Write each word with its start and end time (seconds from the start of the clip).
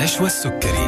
نشوى 0.00 0.26
السكري. 0.26 0.86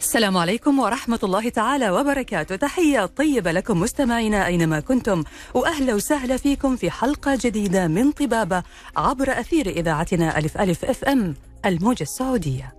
السلام 0.00 0.36
عليكم 0.36 0.78
ورحمة 0.78 1.18
الله 1.22 1.48
تعالى 1.48 1.90
وبركاته. 1.90 2.56
تحية 2.56 3.06
طيبة 3.06 3.52
لكم 3.52 3.80
مستمعينا 3.80 4.46
أينما 4.46 4.80
كنتم 4.80 5.24
وأهلا 5.54 5.94
وسهلا 5.94 6.36
فيكم 6.36 6.76
في 6.76 6.90
حلقة 6.90 7.38
جديدة 7.40 7.88
من 7.88 8.12
طبابة 8.12 8.62
عبر 8.96 9.40
أثير 9.40 9.66
إذاعتنا 9.66 10.38
ألف 10.38 10.58
ألف 10.58 10.84
أف 10.84 11.04
أم 11.04 11.34
الموجة 11.66 12.02
السعودية. 12.02 12.74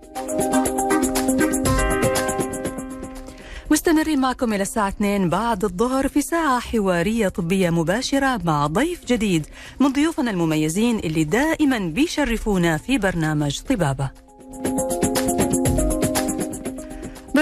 مستمرين 3.72 4.20
معكم 4.20 4.52
إلى 4.52 4.62
الساعة 4.62 4.88
2 4.88 5.28
بعد 5.28 5.64
الظهر 5.64 6.08
في 6.08 6.22
ساعة 6.22 6.60
حوارية 6.60 7.28
طبية 7.28 7.70
مباشرة 7.70 8.40
مع 8.44 8.66
ضيف 8.66 9.04
جديد 9.04 9.46
من 9.80 9.92
ضيوفنا 9.92 10.30
المميزين 10.30 10.98
اللي 10.98 11.24
دائما 11.24 11.78
بيشرفونا 11.78 12.76
في 12.76 12.98
برنامج 12.98 13.60
طبابة. 13.60 14.10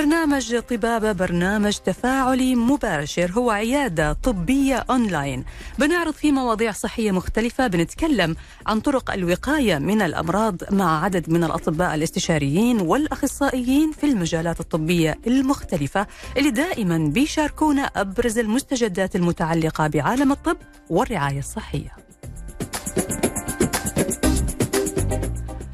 برنامج 0.01 0.59
طبابة 0.59 1.13
برنامج 1.13 1.77
تفاعلي 1.77 2.55
مباشر. 2.55 3.31
هو 3.33 3.51
عيادة 3.51 4.13
طبية 4.13 4.77
أونلاين. 4.91 5.45
بنعرض 5.79 6.13
فيه 6.13 6.33
مواضيع 6.33 6.73
صحية 6.73 7.11
مختلفة. 7.11 7.67
بنتكلم 7.67 8.37
عن 8.67 8.81
طرق 8.81 9.11
الوقاية 9.11 9.79
من 9.79 10.03
الأمراض 10.03 10.75
مع 10.75 11.05
عدد 11.05 11.31
من 11.31 11.45
الأطباء 11.45 11.95
الاستشاريين 11.95 12.81
والأخصائيين 12.81 13.92
في 13.92 14.07
المجالات 14.07 14.61
الطبية 14.61 15.19
المختلفة 15.27 16.07
اللي 16.37 16.51
دائما 16.51 16.98
بيشاركونا 16.98 17.83
أبرز 17.83 18.39
المستجدات 18.39 19.17
المتعلقة 19.17 19.87
بعالم 19.87 20.33
الطب 20.33 20.57
والرعاية 20.91 21.39
الصحية. 21.39 22.00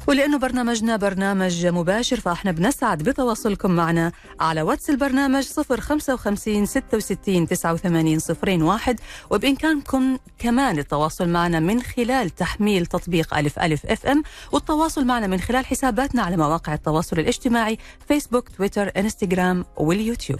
ولأنه 0.07 0.37
برنامجنا 0.37 0.95
برنامج 0.95 1.65
مباشر 1.65 2.19
فإحنا 2.19 2.51
بنسعد 2.51 3.03
بتواصلكم 3.03 3.71
معنا 3.71 4.11
على 4.39 4.61
واتس 4.61 4.89
البرنامج 4.89 5.47
055 5.79 6.65
66 6.65 7.47
89 7.47 8.19
01 8.63 8.99
وبإمكانكم 9.29 10.17
كمان 10.39 10.79
التواصل 10.79 11.29
معنا 11.29 11.59
من 11.59 11.81
خلال 11.81 12.29
تحميل 12.29 12.85
تطبيق 12.85 13.37
ألف 13.37 13.59
ألف 13.59 13.85
أف 13.85 14.05
أم 14.05 14.23
والتواصل 14.51 15.05
معنا 15.05 15.27
من 15.27 15.39
خلال 15.39 15.65
حساباتنا 15.65 16.21
على 16.21 16.37
مواقع 16.37 16.73
التواصل 16.73 17.19
الاجتماعي 17.19 17.77
فيسبوك 18.07 18.49
تويتر 18.49 18.91
إنستغرام 18.97 19.65
واليوتيوب. 19.77 20.39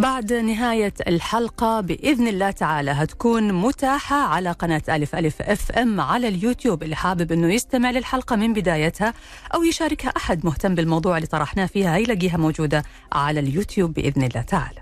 بعد 0.00 0.32
نهاية 0.32 0.94
الحلقة 1.06 1.80
بإذن 1.80 2.28
الله 2.28 2.50
تعالى 2.50 2.90
هتكون 2.90 3.52
متاحة 3.52 4.16
على 4.16 4.52
قناة 4.52 4.82
ألف 4.88 5.14
ألف 5.14 5.42
أف 5.42 5.72
أم 5.72 6.00
على 6.00 6.28
اليوتيوب. 6.28 6.82
اللي 6.82 6.96
حابب 6.96 7.32
أنه 7.32 7.54
يستمع 7.54 7.90
للحلقة 7.90 8.36
من 8.36 8.52
بدايتها 8.52 9.14
أو 9.54 9.62
يشاركها 9.62 10.08
أحد 10.16 10.44
مهتم 10.46 10.74
بالموضوع 10.74 11.16
اللي 11.16 11.26
طرحناه 11.26 11.66
فيها 11.66 11.96
يلاقيها 11.96 12.36
موجودة 12.36 12.82
على 13.12 13.40
اليوتيوب 13.40 13.94
بإذن 13.94 14.22
الله 14.22 14.42
تعالى. 14.42 14.80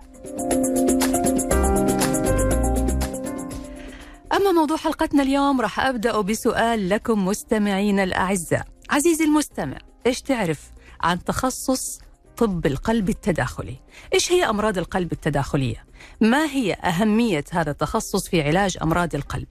أما 4.33 4.53
موضوع 4.53 4.77
حلقتنا 4.77 5.23
اليوم 5.23 5.61
راح 5.61 5.81
أبدأ 5.81 6.21
بسؤال 6.21 6.89
لكم 6.89 7.25
مستمعين 7.25 8.01
الأعزاء. 8.01 8.65
عزيزي 8.91 9.25
المستمع 9.25 9.77
إيش 10.07 10.23
تعرف 10.23 10.61
عن 11.01 11.25
تخصص 11.25 12.01
طب 12.39 12.67
القلب 12.67 13.09
التداخلي 13.09 13.77
إيش 14.15 14.33
هي 14.33 14.45
أمراض 14.45 14.79
القلب 14.79 15.13
التداخلية؟ 15.13 15.85
ما 16.21 16.45
هي 16.45 16.73
أهمية 16.73 17.45
هذا 17.53 17.71
التخصص 17.71 18.29
في 18.29 18.43
علاج 18.43 18.79
أمراض 18.83 19.15
القلب؟ 19.15 19.47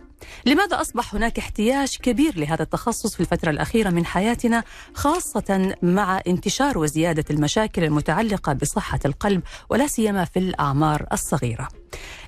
لماذا 0.45 0.81
أصبح 0.81 1.15
هناك 1.15 1.39
احتياج 1.39 1.97
كبير 1.97 2.39
لهذا 2.39 2.63
التخصص 2.63 3.15
في 3.15 3.19
الفترة 3.19 3.49
الأخيرة 3.49 3.89
من 3.89 4.05
حياتنا 4.05 4.63
خاصة 4.93 5.75
مع 5.81 6.21
انتشار 6.27 6.77
وزيادة 6.77 7.25
المشاكل 7.29 7.83
المتعلقة 7.83 8.53
بصحة 8.53 8.99
القلب 9.05 9.41
ولا 9.69 9.87
سيما 9.87 10.25
في 10.25 10.39
الأعمار 10.39 11.05
الصغيرة 11.13 11.67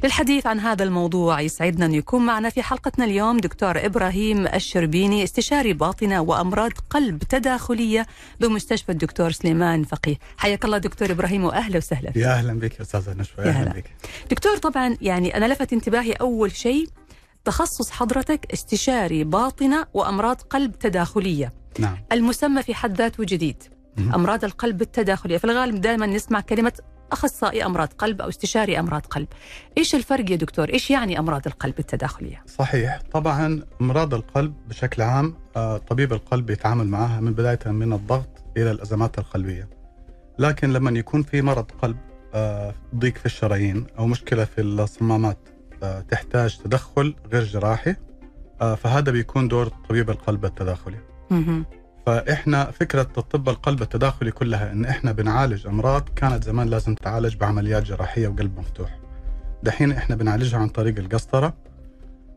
للحديث 0.04 0.48
عن 0.48 0.60
هذا 0.60 0.84
الموضوع 0.84 1.42
يسعدنا 1.42 1.86
أن 1.86 1.94
يكون 1.94 2.26
معنا 2.26 2.50
في 2.50 2.64
حلقتنا 2.64 3.06
اليوم 3.06 3.38
دكتور 3.38 3.86
إبراهيم 3.86 4.48
الشربيني 4.48 5.24
استشاري 5.24 5.74
باطنة 5.74 6.22
وأمراض 6.22 6.72
قلب 6.90 7.24
تداخلية 7.24 8.06
بمستشفى 8.40 8.92
الدكتور 8.92 9.32
سليمان 9.32 9.84
فقيه. 9.84 10.16
حياك 10.38 10.66
الله 10.66 10.78
دكتور 10.78 11.12
إبراهيم 11.12 11.44
وأهلا 11.44 11.78
وسهلا 11.78 12.12
يا 12.16 12.28
أهلا 12.34 12.60
بك 12.60 12.82
أستاذة 12.82 13.14
نشوى 13.14 13.46
يا 13.46 13.50
أهلا 13.50 13.72
بك. 13.72 13.92
دكتور 14.32 14.58
طبعا 14.58 14.98
يعني 15.02 15.38
أنا 15.38 15.54
لفت 15.54 15.74
انتباهي 15.74 16.12
أول 16.12 16.52
شيء 16.52 16.88
تخصص 17.46 17.92
حضرتك 17.92 18.54
استشاري 18.54 19.24
باطنة 19.24 19.86
وأمراض 19.94 20.42
قلب 20.42 20.80
تداخلية. 20.80 21.54
نعم. 21.80 21.98
المسمى 22.12 22.64
في 22.64 22.76
حد 22.76 22.98
ذاته 22.98 23.24
جديد. 23.24 23.64
أمراض 23.98 24.44
القلب 24.44 24.82
التداخلية. 24.82 25.38
في 25.38 25.44
الغالب 25.44 25.82
دائما 25.82 26.06
نسمع 26.06 26.40
كلمة 26.42 26.74
أخصائي 27.12 27.66
أمراض 27.66 27.88
قلب 27.98 28.22
أو 28.22 28.30
استشاري 28.30 28.80
أمراض 28.80 29.06
قلب 29.06 29.28
إيش 29.78 29.96
الفرق 29.96 30.32
يا 30.32 30.36
دكتور؟ 30.36 30.70
إيش 30.74 30.92
يعني 30.92 31.20
أمراض 31.20 31.42
القلب 31.48 31.80
التداخلية؟ 31.80 32.44
صحيح 32.48 33.02
طبعا 33.12 33.64
أمراض 33.82 34.14
القلب 34.14 34.54
بشكل 34.70 35.02
عام 35.02 35.36
آه، 35.56 35.78
طبيب 35.78 36.14
القلب 36.14 36.50
يتعامل 36.50 36.88
معها 36.88 37.20
من 37.20 37.34
بداية 37.34 37.60
من 37.66 37.94
الضغط 37.94 38.44
إلى 38.58 38.72
الأزمات 38.72 39.20
القلبية 39.20 39.70
لكن 40.40 40.74
لما 40.74 41.00
يكون 41.00 41.24
في 41.24 41.42
مرض 41.42 41.72
قلب 41.82 41.98
آه، 42.34 42.74
ضيق 42.96 43.18
في 43.18 43.26
الشرايين 43.26 43.88
أو 44.00 44.08
مشكلة 44.08 44.46
في 44.46 44.62
الصمامات 44.62 45.38
آه، 45.84 46.02
تحتاج 46.02 46.58
تدخل 46.58 47.16
غير 47.32 47.44
جراحي 47.44 47.96
فهذا 48.60 49.12
بيكون 49.12 49.48
دور 49.48 49.68
طبيب 49.90 50.10
القلب 50.10 50.46
التداخلي. 50.46 50.98
فإحنا 52.06 52.72
فكرة 52.72 53.08
الطب 53.18 53.50
القلب 53.50 53.82
التداخلي 53.82 54.32
كلها 54.32 54.72
إن 54.72 54.86
إحنا 54.86 55.12
بنعالج 55.12 55.68
أمراض 55.68 56.10
كانت 56.16 56.44
زمان 56.44 56.68
لازم 56.68 56.96
تعالج 56.96 57.36
بعمليات 57.36 57.84
جراحية 57.84 58.28
وقلب 58.28 58.60
مفتوح. 58.60 59.00
دحين 59.64 59.92
إحنا 59.92 60.16
بنعالجها 60.16 60.60
عن 60.60 60.70
طريق 60.70 60.98
القسطرة. 61.00 61.54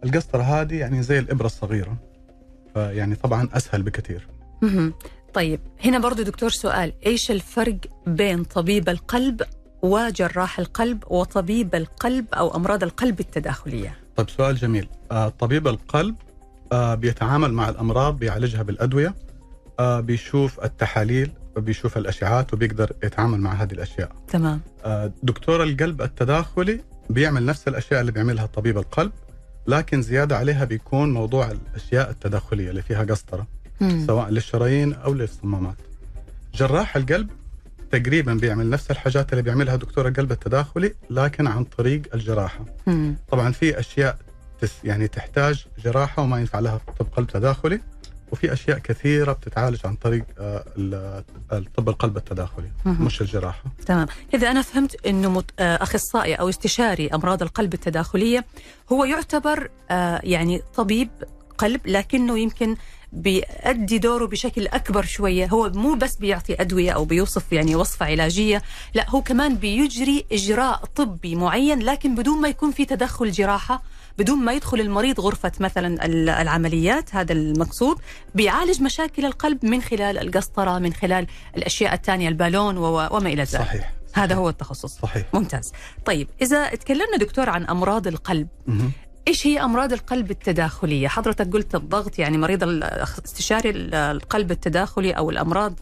القسطرة 0.05 0.43
هذه 0.43 0.75
يعني 0.75 1.03
زي 1.03 1.19
الإبرة 1.19 1.47
الصغيرة. 1.47 1.97
فيعني 2.75 3.15
طبعا 3.15 3.49
أسهل 3.53 3.83
بكثير. 3.83 4.29
طيب 5.35 5.61
هنا 5.85 5.99
برضو 5.99 6.23
دكتور 6.23 6.51
سؤال 6.51 6.93
إيش 7.07 7.31
الفرق 7.31 7.77
بين 8.07 8.45
طبيب 8.45 8.89
القلب 8.89 9.43
وجراح 9.83 10.59
القلب 10.59 11.05
وطبيب 11.07 11.75
القلب 11.75 12.27
أو 12.35 12.57
أمراض 12.57 12.83
القلب 12.83 13.21
التداخلية؟ 13.21 13.97
طيب 14.17 14.31
سؤال 14.31 14.57
جميل. 14.57 14.89
آه 15.13 15.29
طبيب 15.29 15.69
القلب 15.69 16.15
آه 16.73 16.95
بيتعامل 16.95 17.53
مع 17.53 17.69
الأمراض 17.69 18.19
بيعالجها 18.19 18.63
بالأدوية. 18.63 19.15
آه 19.83 20.01
بيشوف 20.01 20.65
التحاليل 20.65 21.31
وبيشوف 21.57 21.97
الاشعاعات 21.97 22.55
وبيقدر 22.55 22.93
يتعامل 23.05 23.41
مع 23.41 23.53
هذه 23.53 23.73
الأشياء. 23.73 24.13
تمام 24.29 24.61
آه، 24.85 25.13
دكتور 25.23 25.63
القلب 25.63 26.03
التداخلي 26.03 26.81
بيعمل 27.11 27.47
نفس 27.47 27.69
الأشياء 27.69 28.01
اللي 28.01 28.13
بيعملها 28.13 28.47
طبيب 28.47 28.79
القلب 28.79 29.13
لكن 29.67 30.03
زيادة 30.03 30.37
عليها 30.37 30.65
بيكون 30.65 31.13
موضوع 31.13 31.51
الأشياء 31.51 32.11
التداخلية 32.11 32.71
اللي 32.71 32.83
فيها 32.83 33.03
قسطرة 33.05 33.47
مم. 33.81 34.05
سواء 34.07 34.29
للشرايين 34.31 34.93
أو 34.93 35.15
للصمامات. 35.15 35.77
جراح 36.55 36.97
القلب 36.97 37.31
تقريبا 37.91 38.35
بيعمل 38.35 38.71
نفس 38.71 38.91
الحاجات 38.91 39.33
اللي 39.33 39.43
بيعملها 39.43 39.77
دكتور 39.77 40.09
القلب 40.09 40.33
التداخلي 40.33 40.95
لكن 41.11 41.47
عن 41.47 41.65
طريق 41.65 42.03
الجراحة. 42.15 42.65
مم. 42.87 43.17
طبعا 43.29 43.53
في 43.53 43.79
أشياء 43.81 44.19
يعني 44.85 45.09
تحتاج 45.09 45.67
جراحة 45.85 46.23
وما 46.23 46.41
ينفع 46.41 46.59
لها 46.59 46.81
طب 46.99 47.07
قلب 47.17 47.27
تداخلي 47.27 47.81
وفي 48.33 48.53
أشياء 48.53 48.79
كثيرة 48.79 49.33
بتتعالج 49.33 49.79
عن 49.85 49.95
طريق 49.95 50.25
آه، 50.39 50.65
ال- 50.79 51.25
الطب 51.53 51.89
القلب 51.89 52.17
التداخلي. 52.17 52.71
مش 52.87 53.21
الجراحة. 53.21 53.63
تمام 53.87 54.07
إذا 54.35 54.51
أنا 54.51 54.63
فهمت 54.63 55.07
مت... 55.09 55.51
آه، 55.59 55.83
أخصائي 55.83 56.35
أو 56.35 56.49
استشاري 56.49 57.09
أمراض 57.09 57.43
القلب 57.43 57.75
التداخلية 57.75 58.45
هو 58.93 59.05
يعتبر 59.05 59.71
آه، 59.91 60.21
يعني 60.25 60.63
طبيب 60.75 61.09
قلب 61.59 61.81
لكنه 61.87 62.39
يمكن 62.39 62.77
بيأدي 63.13 63.99
دوره 63.99 64.27
بشكل 64.27 64.67
أكبر 64.67 65.05
شوية 65.05 65.47
هو 65.47 65.71
مو 65.75 65.95
بس 65.95 66.17
بيعطي 66.17 66.55
أدوية 66.61 66.91
أو 66.91 67.05
بيوصف 67.05 67.53
يعني 67.53 67.77
وصفة 67.77 68.07
علاجية 68.07 68.63
لا 68.95 69.11
هو 69.11 69.23
كمان 69.23 69.55
بيجري 69.57 70.25
إجراء 70.33 70.85
طبي 70.97 71.35
معين 71.35 71.79
لكن 71.83 72.15
بدون 72.15 72.41
ما 72.41 72.49
يكون 72.49 72.71
في 72.71 72.85
تدخل 72.85 73.31
جراحة 73.31 73.83
بدون 74.19 74.39
ما 74.39 74.53
يدخل 74.53 74.81
المريض 74.81 75.21
غرفة 75.21 75.53
مثلا 75.61 76.05
ال- 76.07 76.29
العمليات 76.29 77.15
هذا 77.15 77.33
المقصود 77.33 77.99
بيعالج 78.35 78.83
مشاكل 78.83 79.25
القلب 79.25 79.65
من 79.67 79.83
خلال 79.83 80.19
القسطرة 80.19 80.79
من 80.79 80.93
خلال 80.93 81.27
الأشياء 81.57 81.95
الثانية 81.95 82.29
البالون 82.29 82.77
وما 82.77 83.19
إلى 83.29 83.43
ذلك 83.43 83.49
صحيح. 83.63 83.93
هذا 84.15 84.35
هو 84.35 84.49
التخصص 84.49 84.99
صحيح. 84.99 85.27
ممتاز 85.35 85.73
طيب 86.05 86.29
إذا 86.43 86.69
تكلمنا 86.69 87.17
دكتور 87.17 87.49
عن 87.51 87.65
أمراض 87.65 88.07
القلب. 88.07 88.49
إيش 89.29 89.47
هي 89.47 89.61
أمراض 89.65 89.93
القلب 89.93 90.31
التداخلية؟ 90.31 91.09
حضرتك 91.09 91.53
قلت 91.53 91.75
الضغط 91.75 92.19
يعني 92.19 92.39
مريض 92.39 92.63
استشاري 93.25 93.71
ال- 93.71 93.95
القلب 93.95 94.51
التداخلي 94.51 95.13
أو 95.13 95.31
الأمراض 95.31 95.75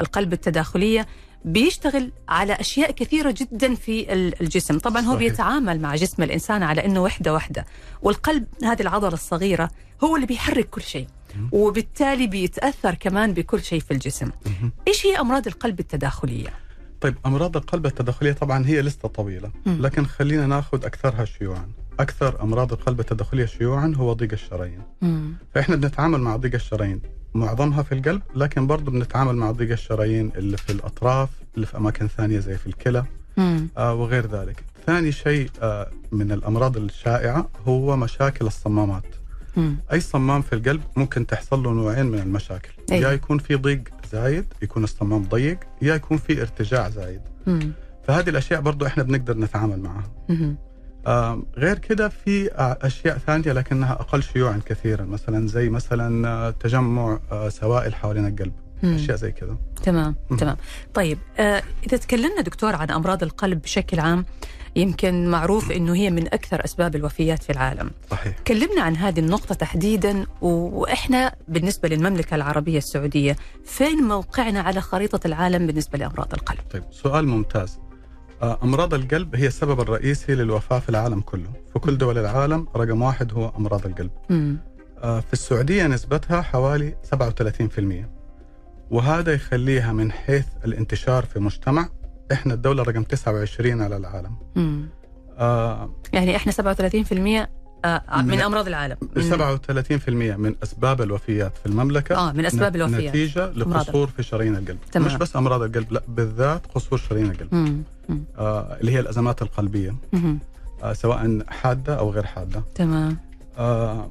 القلب 0.00 0.32
التداخلية 0.32 1.06
بيشتغل 1.44 2.12
على 2.28 2.52
أشياء 2.52 2.90
كثيرة 2.90 3.34
جدا 3.36 3.74
في 3.74 4.12
ال- 4.12 4.40
الجسم 4.40 4.78
طبعا 4.78 5.02
هو 5.02 5.14
صحيح. 5.16 5.18
بيتعامل 5.30 5.80
مع 5.80 5.94
جسم 5.96 6.22
الإنسان 6.22 6.62
على 6.62 6.84
إنه 6.84 7.02
وحدة 7.02 7.32
واحدة 7.34 7.66
والقلب 8.02 8.46
هذه 8.64 8.82
العضلة 8.82 9.12
الصغيرة 9.14 9.70
هو 10.04 10.16
اللي 10.16 10.26
بيحرك 10.26 10.70
كل 10.70 10.82
شيء. 10.82 11.06
وبالتالي 11.52 12.26
بيتأثر 12.26 12.94
كمان 12.94 13.32
بكل 13.32 13.62
شيء 13.62 13.80
في 13.80 13.90
الجسم. 13.90 14.30
إيش 14.88 15.06
هي 15.06 15.20
أمراض 15.20 15.46
القلب 15.46 15.80
التداخلية 15.80 16.48
طيب 17.00 17.14
أمراض 17.26 17.56
القلب 17.56 17.86
التداخلية 17.86 18.32
طبعا 18.32 18.66
هي 18.66 18.82
لسته 18.82 19.08
طويلة. 19.08 19.50
لكن 19.66 20.06
خلينا 20.06 20.46
ناخذ 20.46 20.84
أكثرها 20.84 21.24
شيوعا 21.24 21.68
أكثر 22.00 22.42
أمراض 22.42 22.72
القلب 22.72 23.00
التداخلية 23.00 23.46
شيوعا 23.46 23.92
هو 23.96 24.12
ضيق 24.12 24.32
الشرايين. 24.32 24.82
فإحنا 25.54 25.76
بنتعامل 25.76 26.20
مع 26.20 26.36
ضيق 26.36 26.54
الشرايين 26.54 27.00
معظمها 27.34 27.82
في 27.82 27.92
القلب 27.94 28.22
لكن 28.34 28.66
برضه 28.66 28.90
بنتعامل 28.92 29.36
مع 29.36 29.50
ضيق 29.50 29.70
الشرايين 29.70 30.32
اللي 30.36 30.56
في 30.56 30.72
الأطراف 30.72 31.28
اللي 31.54 31.66
في 31.66 31.76
أماكن 31.76 32.08
ثانية 32.08 32.38
زي 32.38 32.58
في 32.58 32.66
الكلى. 32.66 33.04
آه 33.78 33.94
وغير 33.94 34.26
ذلك 34.26 34.64
ثاني 34.86 35.12
شيء 35.12 35.50
آه 35.62 35.90
من 36.12 36.32
الأمراض 36.32 36.76
الشائعة 36.76 37.48
هو 37.68 37.96
مشاكل 37.96 38.46
الصمامات 38.46 39.02
مم. 39.56 39.76
أي 39.92 40.00
صمام 40.00 40.42
في 40.42 40.52
القلب 40.54 40.80
ممكن 40.96 41.26
تحصل 41.26 41.62
له 41.62 41.70
نوعين 41.72 42.06
من 42.06 42.18
المشاكل 42.18 42.70
أيوة. 42.92 43.08
يا 43.08 43.12
يكون 43.14 43.38
في 43.38 43.54
ضيق 43.54 43.82
زايد 44.12 44.44
يكون 44.62 44.84
الصمام 44.84 45.22
ضيق 45.24 45.58
يا 45.82 45.94
يكون 45.94 46.16
في 46.18 46.40
ارتجاع 46.42 46.88
زايد 46.88 47.20
مم. 47.46 47.72
فهذه 48.04 48.28
الأشياء 48.30 48.60
برضو 48.60 48.86
إحنا 48.86 49.02
بنقدر 49.02 49.36
نتعامل 49.38 49.80
معها 49.80 50.10
مم. 50.28 50.56
غير 51.58 51.78
كده 51.78 52.08
في 52.08 52.52
آه 52.52 52.78
أشياء 52.82 53.18
ثانية 53.18 53.52
لكنها 53.52 53.92
أقل 53.92 54.22
شيوعا 54.22 54.60
كثيرا. 54.66 55.04
مثلا 55.04 55.46
زي 55.48 55.68
مثلا 55.68 56.28
آه 56.28 56.50
تجمع 56.50 57.18
آه 57.32 57.48
سوائل 57.48 57.94
حوالين 57.94 58.26
القلب. 58.26 58.52
مم. 58.82 58.94
أشياء 58.94 59.16
زي 59.16 59.32
كده. 59.32 59.56
تمام 59.82 60.14
مم. 60.30 60.36
تمام. 60.36 60.56
طيب 60.94 61.18
آه 61.38 61.62
إذا 61.86 61.96
تكلمنا 61.96 62.40
دكتور 62.40 62.74
عن 62.74 62.90
أمراض 62.90 63.22
القلب 63.22 63.62
بشكل 63.62 64.00
عام 64.00 64.24
يمكن 64.76 65.28
معروف 65.30 65.72
إنه 65.72 65.94
هي 65.94 66.10
من 66.10 66.26
أكثر 66.26 66.64
أسباب 66.64 66.96
الوفيات 66.96 67.42
في 67.42 67.50
العالم. 67.50 67.90
صحيح. 68.10 68.38
كلمنا 68.46 68.82
عن 68.82 68.96
هذه 68.96 69.20
النقطة 69.20 69.54
تحديدا 69.54 70.26
و- 70.40 70.80
وإحنا 70.80 71.34
بالنسبة 71.48 71.88
للمملكة 71.88 72.34
العربية 72.34 72.78
السعودية 72.78 73.36
فين 73.64 73.96
موقعنا 74.02 74.60
على 74.60 74.80
خريطة 74.80 75.26
العالم 75.26 75.66
بالنسبة 75.66 75.98
لأمراض 75.98 76.32
القلب؟ 76.34 76.58
طيب 76.70 76.82
سؤال 76.90 77.28
ممتاز. 77.28 77.78
أمراض 78.42 78.94
القلب 78.94 79.36
هي 79.36 79.46
السبب 79.46 79.80
الرئيسي 79.80 80.34
للوفاة 80.34 80.78
في 80.78 80.88
العالم 80.88 81.20
كله. 81.20 81.50
في 81.72 81.78
كل 81.78 81.98
دول 81.98 82.18
العالم 82.18 82.66
رقم 82.76 83.02
واحد 83.02 83.32
هو 83.32 83.52
أمراض 83.58 83.86
القلب. 83.86 84.10
مم. 84.30 84.56
آه، 85.02 85.20
في 85.20 85.32
السعودية 85.32 85.86
نسبتها 85.86 86.42
حوالي 86.42 86.94
37% 87.02 88.10
وهذا 88.90 89.32
يخليها 89.32 89.92
من 89.92 90.12
حيث 90.12 90.46
الانتشار 90.64 91.24
في 91.24 91.36
المجتمع 91.36 91.88
إحنا 92.32 92.54
الدولة 92.54 92.82
رقم 92.82 93.02
29 93.02 93.82
على 93.82 93.96
العالم. 93.96 94.36
مم. 94.56 94.88
آه 95.38 95.90
يعني 96.12 96.36
إحنا 96.36 96.52
37% 96.52 97.48
آه 97.84 98.02
من 98.22 98.26
من- 98.26 98.40
أمراض 98.40 98.66
العالم 98.66 98.96
من 99.16 99.22
37% 99.22 100.08
من 100.36 100.54
أسباب 100.62 101.02
الوفيات 101.02 101.56
في 101.56 101.66
المملكة 101.66 102.16
آه 102.16 102.32
من 102.32 102.46
أسباب 102.46 102.76
ن- 102.76 102.80
الوفيات 102.80 103.08
نتيجة 103.10 103.50
لقصور 103.50 104.06
في 104.06 104.22
شرايين 104.22 104.56
القلب 104.56 104.78
تمام. 104.92 105.06
مش 105.06 105.14
بس 105.14 105.36
أمراض 105.36 105.62
القلب 105.62 105.92
لا 105.92 106.02
بالذات 106.08 106.66
قصور 106.74 106.98
شرايين 106.98 107.30
القلب 107.30 107.54
مم. 107.54 107.82
مم. 108.08 108.24
آه 108.38 108.76
اللي 108.80 108.92
هي 108.92 109.00
الأزمات 109.00 109.42
القلبية 109.42 109.94
مم. 110.12 110.38
آه 110.82 110.92
سواء 110.92 111.38
حادة 111.48 111.98
أو 111.98 112.10
غير 112.10 112.26
حادة 112.26 112.62
تمام 112.74 113.16
آه 113.58 114.10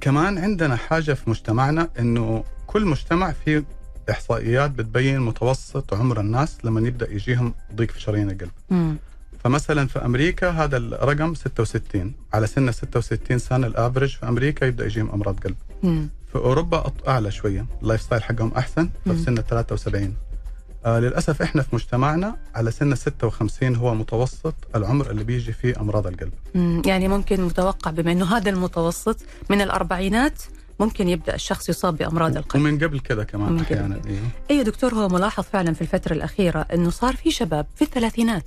كمان 0.00 0.38
عندنا 0.38 0.76
حاجة 0.76 1.12
في 1.12 1.30
مجتمعنا 1.30 1.88
إنه 1.98 2.44
كل 2.66 2.84
مجتمع 2.86 3.32
فيه 3.32 3.64
إحصائيات 4.10 4.70
بتبين 4.70 5.20
متوسط 5.20 5.94
عمر 5.94 6.20
الناس 6.20 6.58
لما 6.64 6.80
يبدأ 6.88 7.12
يجيهم 7.12 7.54
ضيق 7.74 7.90
في 7.90 8.00
شرايين 8.00 8.30
القلب 8.30 8.50
مم. 8.70 8.96
فمثلا 9.44 9.86
في 9.86 10.04
أمريكا 10.04 10.50
هذا 10.50 10.76
الرقم 10.76 11.34
66 11.34 12.12
على 12.32 12.46
سن 12.46 12.72
66 12.72 13.38
سنة 13.38 13.66
ال 13.66 13.72
average 13.72 14.16
في 14.16 14.28
أمريكا 14.28 14.64
يبدأ 14.64 14.84
يجيهم 14.86 15.10
أمراض 15.10 15.40
قلب 15.40 15.56
مم. 15.82 16.08
في 16.32 16.38
أوروبا 16.38 16.82
أط- 16.82 17.08
أعلى 17.08 17.30
شوية 17.30 17.66
ال 17.82 18.00
lifestyle 18.02 18.22
حقهم 18.22 18.52
أحسن 18.56 18.90
ففي 19.04 19.12
مم. 19.12 19.24
سن 19.24 19.34
73 19.34 20.14
آه 20.86 20.98
للأسف 21.00 21.42
إحنا 21.42 21.62
في 21.62 21.74
مجتمعنا 21.74 22.36
على 22.54 22.70
سن 22.70 22.94
56 22.94 23.76
هو 23.76 23.94
متوسط 23.94 24.54
العمر 24.76 25.10
اللي 25.10 25.24
بيجي 25.24 25.52
فيه 25.52 25.80
أمراض 25.80 26.06
القلب 26.06 26.32
مم. 26.54 26.82
يعني 26.86 27.08
ممكن 27.08 27.40
متوقع 27.40 27.90
بما 27.90 28.12
أنه 28.12 28.36
هذا 28.36 28.50
المتوسط 28.50 29.16
من 29.50 29.60
الأربعينات 29.60 30.42
ممكن 30.80 31.08
يبدأ 31.08 31.34
الشخص 31.34 31.68
يصاب 31.68 31.96
بأمراض 31.96 32.36
القلب 32.36 32.62
ومن 32.62 32.78
قبل 32.78 33.00
كده 33.00 33.24
كمان 33.24 33.48
ومن 33.48 33.60
أحيانا 33.60 34.00
إيه. 34.06 34.18
أيوه 34.50 34.62
دكتور 34.64 34.94
هو 34.94 35.08
ملاحظ 35.08 35.44
فعلا 35.52 35.74
في 35.74 35.80
الفترة 35.82 36.12
الأخيرة 36.12 36.66
إنه 36.74 36.90
صار 36.90 37.16
في 37.16 37.30
شباب 37.30 37.66
في 37.76 37.82
الثلاثينات 37.82 38.44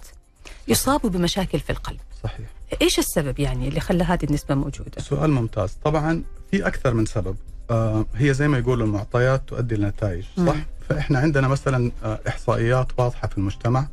يصابوا 0.67 1.09
بمشاكل 1.09 1.59
في 1.59 1.69
القلب. 1.69 1.99
صحيح. 2.23 2.47
إيش 2.81 2.99
السبب 2.99 3.39
يعني 3.39 3.67
اللي 3.67 3.79
خلى 3.79 4.03
هذه 4.03 4.23
النسبة 4.23 4.55
موجودة؟ 4.55 5.01
سؤال 5.01 5.31
ممتاز. 5.31 5.77
طبعا 5.83 6.23
في 6.51 6.67
أكثر 6.67 6.93
من 6.93 7.05
سبب. 7.05 7.35
آه 7.69 8.05
هي 8.15 8.33
زي 8.33 8.47
ما 8.47 8.57
يقولوا 8.57 8.85
المعطيات 8.85 9.41
تؤدي 9.47 9.75
لنتائج 9.75 10.23
مم. 10.37 10.47
صح؟ 10.47 10.55
فإحنا 10.89 11.19
عندنا 11.19 11.47
مثلا 11.47 11.91
آه 12.03 12.19
إحصائيات 12.27 12.87
واضحة 12.97 13.27
في 13.27 13.37
المجتمع. 13.37 13.87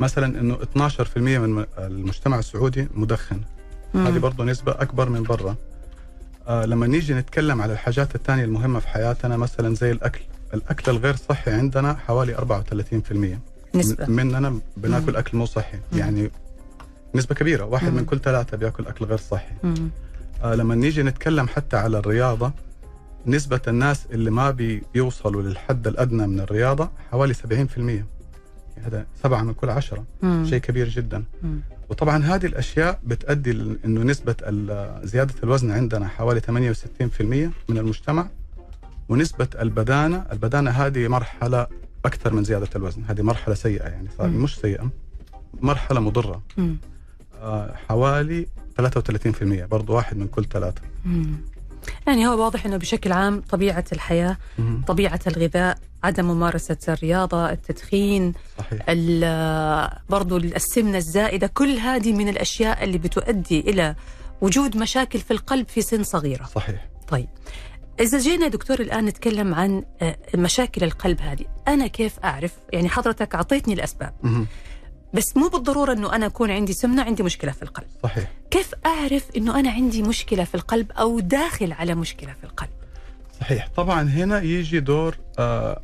مثلا 0.00 0.40
إنه 0.40 0.58
12% 0.76 1.16
من 1.16 1.66
المجتمع 1.78 2.38
السعودي 2.38 2.88
مدخن. 2.94 3.40
مم. 3.94 4.06
هذه 4.06 4.18
برضه 4.18 4.44
نسبة 4.44 4.72
أكبر 4.72 5.08
من 5.08 5.22
برا. 5.22 5.56
آه 6.48 6.64
لما 6.64 6.86
نيجي 6.86 7.14
نتكلم 7.14 7.62
على 7.62 7.72
الحاجات 7.72 8.14
الثانية 8.14 8.44
المهمة 8.44 8.80
في 8.80 8.88
حياتنا 8.88 9.36
مثلا 9.36 9.74
زي 9.74 9.90
الأكل. 9.90 10.20
الأكل 10.54 10.90
الغير 10.90 11.16
صحي 11.16 11.50
عندنا 11.50 11.94
حوالي 11.94 12.36
34% 12.36 13.38
نسبة 13.74 14.06
م- 14.06 14.10
مننا 14.10 14.58
بناكل 14.76 15.12
مم. 15.12 15.16
أكل 15.18 15.38
مو 15.38 15.46
صحي 15.46 15.78
مم. 15.92 15.98
يعني 15.98 16.30
نسبة 17.14 17.34
كبيرة 17.34 17.64
واحد 17.64 17.88
مم. 17.88 17.94
من 17.96 18.04
كل 18.04 18.20
ثلاثة 18.20 18.56
بيأكل 18.56 18.86
أكل 18.86 19.04
غير 19.04 19.18
صحي 19.18 19.54
مم. 19.62 19.90
آه 20.42 20.54
لما 20.54 20.74
نيجي 20.74 21.02
نتكلم 21.02 21.48
حتى 21.48 21.76
على 21.76 21.98
الرياضة 21.98 22.52
نسبة 23.26 23.60
الناس 23.68 24.06
اللي 24.12 24.30
ما 24.30 24.50
بيوصلوا 24.94 25.42
للحد 25.42 25.86
الأدنى 25.86 26.26
من 26.26 26.40
الرياضة 26.40 26.90
حوالي 27.10 27.34
70% 27.34 27.38
يعني 27.78 28.04
هذا 28.86 29.06
سبعة 29.22 29.42
من 29.42 29.54
كل 29.54 29.70
عشرة 29.70 30.04
مم. 30.22 30.46
شيء 30.50 30.58
كبير 30.58 30.88
جدا 30.88 31.24
مم. 31.42 31.60
وطبعا 31.88 32.24
هذه 32.24 32.46
الأشياء 32.46 33.00
بتؤدي 33.04 33.52
ل- 33.52 33.78
أنه 33.84 34.02
نسبة 34.02 34.34
زيادة 35.04 35.34
الوزن 35.42 35.70
عندنا 35.70 36.08
حوالي 36.08 36.40
68% 36.40 36.50
من 37.68 37.78
المجتمع 37.78 38.26
ونسبة 39.08 39.48
البدانة 39.60 40.24
البدانة 40.32 40.70
هذه 40.70 41.08
مرحلة 41.08 41.66
أكثر 42.04 42.32
من 42.32 42.44
زيادة 42.44 42.68
الوزن 42.76 43.04
هذه 43.04 43.22
مرحلة 43.22 43.54
سيئة 43.54 43.88
يعني 43.88 44.08
صار 44.18 44.26
مم. 44.28 44.42
مش 44.42 44.56
سيئة 44.56 44.90
مرحلة 45.60 46.00
مضرة 46.00 46.42
مم. 46.56 46.76
آه 47.42 47.74
حوالي 47.88 48.46
33% 48.80 49.42
برضو 49.70 49.94
واحد 49.94 50.16
من 50.16 50.26
كل 50.28 50.44
ثلاثة 50.44 50.82
مم. 51.04 51.36
يعني 52.06 52.26
هو 52.26 52.44
واضح 52.44 52.66
إنه 52.66 52.76
بشكل 52.76 53.12
عام 53.12 53.40
طبيعة 53.40 53.84
الحياة 53.92 54.36
مهم. 54.58 54.82
طبيعة 54.86 55.20
الغذاء 55.26 55.78
عدم 56.04 56.24
ممارسة 56.24 56.76
الرياضة 56.88 57.50
التدخين 57.50 58.32
صحيح 58.58 58.84
برضو 60.10 60.36
السمنة 60.36 60.98
الزائدة 60.98 61.46
كل 61.46 61.76
هذه 61.78 62.12
من 62.12 62.28
الأشياء 62.28 62.84
اللي 62.84 62.98
بتؤدي 62.98 63.60
إلى 63.60 63.94
وجود 64.40 64.76
مشاكل 64.76 65.18
في 65.18 65.30
القلب 65.30 65.68
في 65.68 65.82
سن 65.82 66.02
صغيرة 66.02 66.44
صحيح 66.44 66.88
طيب 67.08 67.28
إذا 68.00 68.18
جينا 68.18 68.48
دكتور 68.48 68.80
الآن 68.80 69.04
نتكلم 69.04 69.54
عن 69.54 69.84
آه، 70.02 70.16
مشاكل 70.34 70.84
القلب 70.84 71.20
هذه 71.20 71.44
أنا 71.68 71.86
كيف 71.86 72.18
أعرف؟ 72.18 72.52
يعني 72.72 72.88
حضرتك 72.88 73.34
أعطيتني 73.34 73.74
الأسباب. 73.74 74.14
بس 75.14 75.36
مو 75.36 75.48
بالضرورة 75.48 75.92
أنه 75.92 76.14
أنا 76.14 76.26
أكون 76.26 76.50
عندي 76.50 76.72
سمنة 76.72 77.02
عندي 77.02 77.22
مشكلة 77.22 77.52
في 77.52 77.62
القلب. 77.62 77.86
صحيح. 78.02 78.30
كيف 78.50 78.74
أعرف 78.86 79.26
أنه 79.36 79.60
أنا 79.60 79.70
عندي 79.70 80.02
مشكلة 80.02 80.44
في 80.44 80.54
القلب 80.54 80.92
أو 80.92 81.20
داخل 81.20 81.72
على 81.72 81.94
مشكلة 81.94 82.32
في 82.32 82.44
القلب؟ 82.44 82.70
صحيح. 83.40 83.68
طبعا 83.76 84.02
هنا 84.02 84.40
يجي 84.40 84.80
دور 84.80 85.16
آه، 85.38 85.82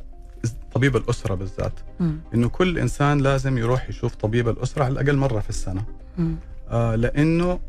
طبيب 0.73 0.95
الأسرة 0.95 1.35
بالذات. 1.35 1.73
مم. 1.99 2.19
إنه 2.33 2.49
كل 2.49 2.79
إنسان 2.79 3.17
لازم 3.17 3.57
يروح 3.57 3.89
يشوف 3.89 4.15
طبيب 4.15 4.49
الأسرة 4.49 4.83
على 4.83 4.91
الأقل 4.91 5.17
مرة 5.17 5.39
في 5.39 5.49
السنة. 5.49 5.83
مم. 6.17 6.35
آه، 6.69 6.95
لأنه 6.95 7.59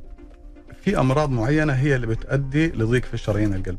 في 0.86 0.98
أمراض 1.00 1.30
معينة 1.30 1.72
هي 1.72 1.96
اللي 1.96 2.06
بتؤدي 2.06 2.66
لضيق 2.68 3.04
في 3.04 3.16
شرايين 3.16 3.54
القلب. 3.54 3.78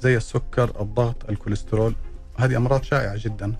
زي 0.00 0.16
السكر 0.16 0.72
الضغط 0.80 1.30
الكوليسترول. 1.30 1.94
هذه 2.38 2.56
أمراض 2.56 2.82
شائعة 2.82 3.16
جدا. 3.18 3.52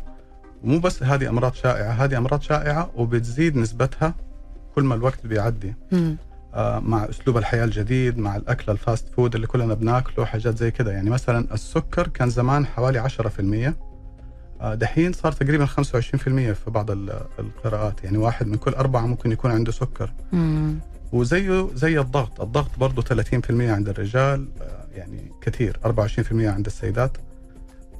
ومو 0.64 0.78
بس 0.78 1.02
هذه 1.02 1.28
أمراض 1.28 1.54
شائعة 1.54 1.90
هذه 1.92 2.18
أمراض 2.18 2.40
شائعة 2.42 2.90
وبتزيد 2.96 3.56
نسبتها 3.56 4.14
كل 4.74 4.84
ما 4.84 4.94
الوقت 4.94 5.26
بيعدي. 5.26 5.74
آه، 6.54 6.78
مع 6.78 7.04
أسلوب 7.04 7.36
الحياة 7.36 7.64
الجديد 7.64 8.18
مع 8.18 8.36
الأكل 8.36 8.72
ال 8.72 8.79
fast 8.79 9.08
food 9.08 9.34
اللي 9.34 9.46
كلنا 9.46 9.74
بناكله 9.74 10.24
حاجات 10.24 10.58
زي 10.58 10.70
كده. 10.70 10.92
يعني 10.92 11.10
مثلا 11.10 11.54
السكر 11.54 12.08
كان 12.08 12.30
زمان 12.30 12.66
حوالي 12.66 12.98
10% 12.98 13.74
آه، 14.60 14.74
دحين 14.74 15.12
صار 15.12 15.32
تقريبا 15.32 15.66
25% 15.66 16.52
في 16.52 16.70
بعض 16.70 16.90
ال- 16.90 17.20
القراءات. 17.38 18.04
يعني 18.04 18.18
واحد 18.18 18.46
من 18.46 18.56
كل 18.56 18.70
أربعة 18.72 19.06
ممكن 19.06 19.32
يكون 19.32 19.50
عنده 19.50 19.72
سكر. 19.72 20.12
مم. 20.32 20.78
وزيه 21.12 21.68
زي 21.74 21.98
الضغط. 22.00 22.40
الضغط 22.40 22.70
برضه 22.78 23.02
30% 23.02 23.70
عند 23.70 23.88
الرجال 23.88 24.48
آه، 24.62 24.84
يعني 24.96 25.30
كثير 25.42 25.78
24% 25.84 26.48
عند 26.48 26.66
السيدات. 26.66 27.16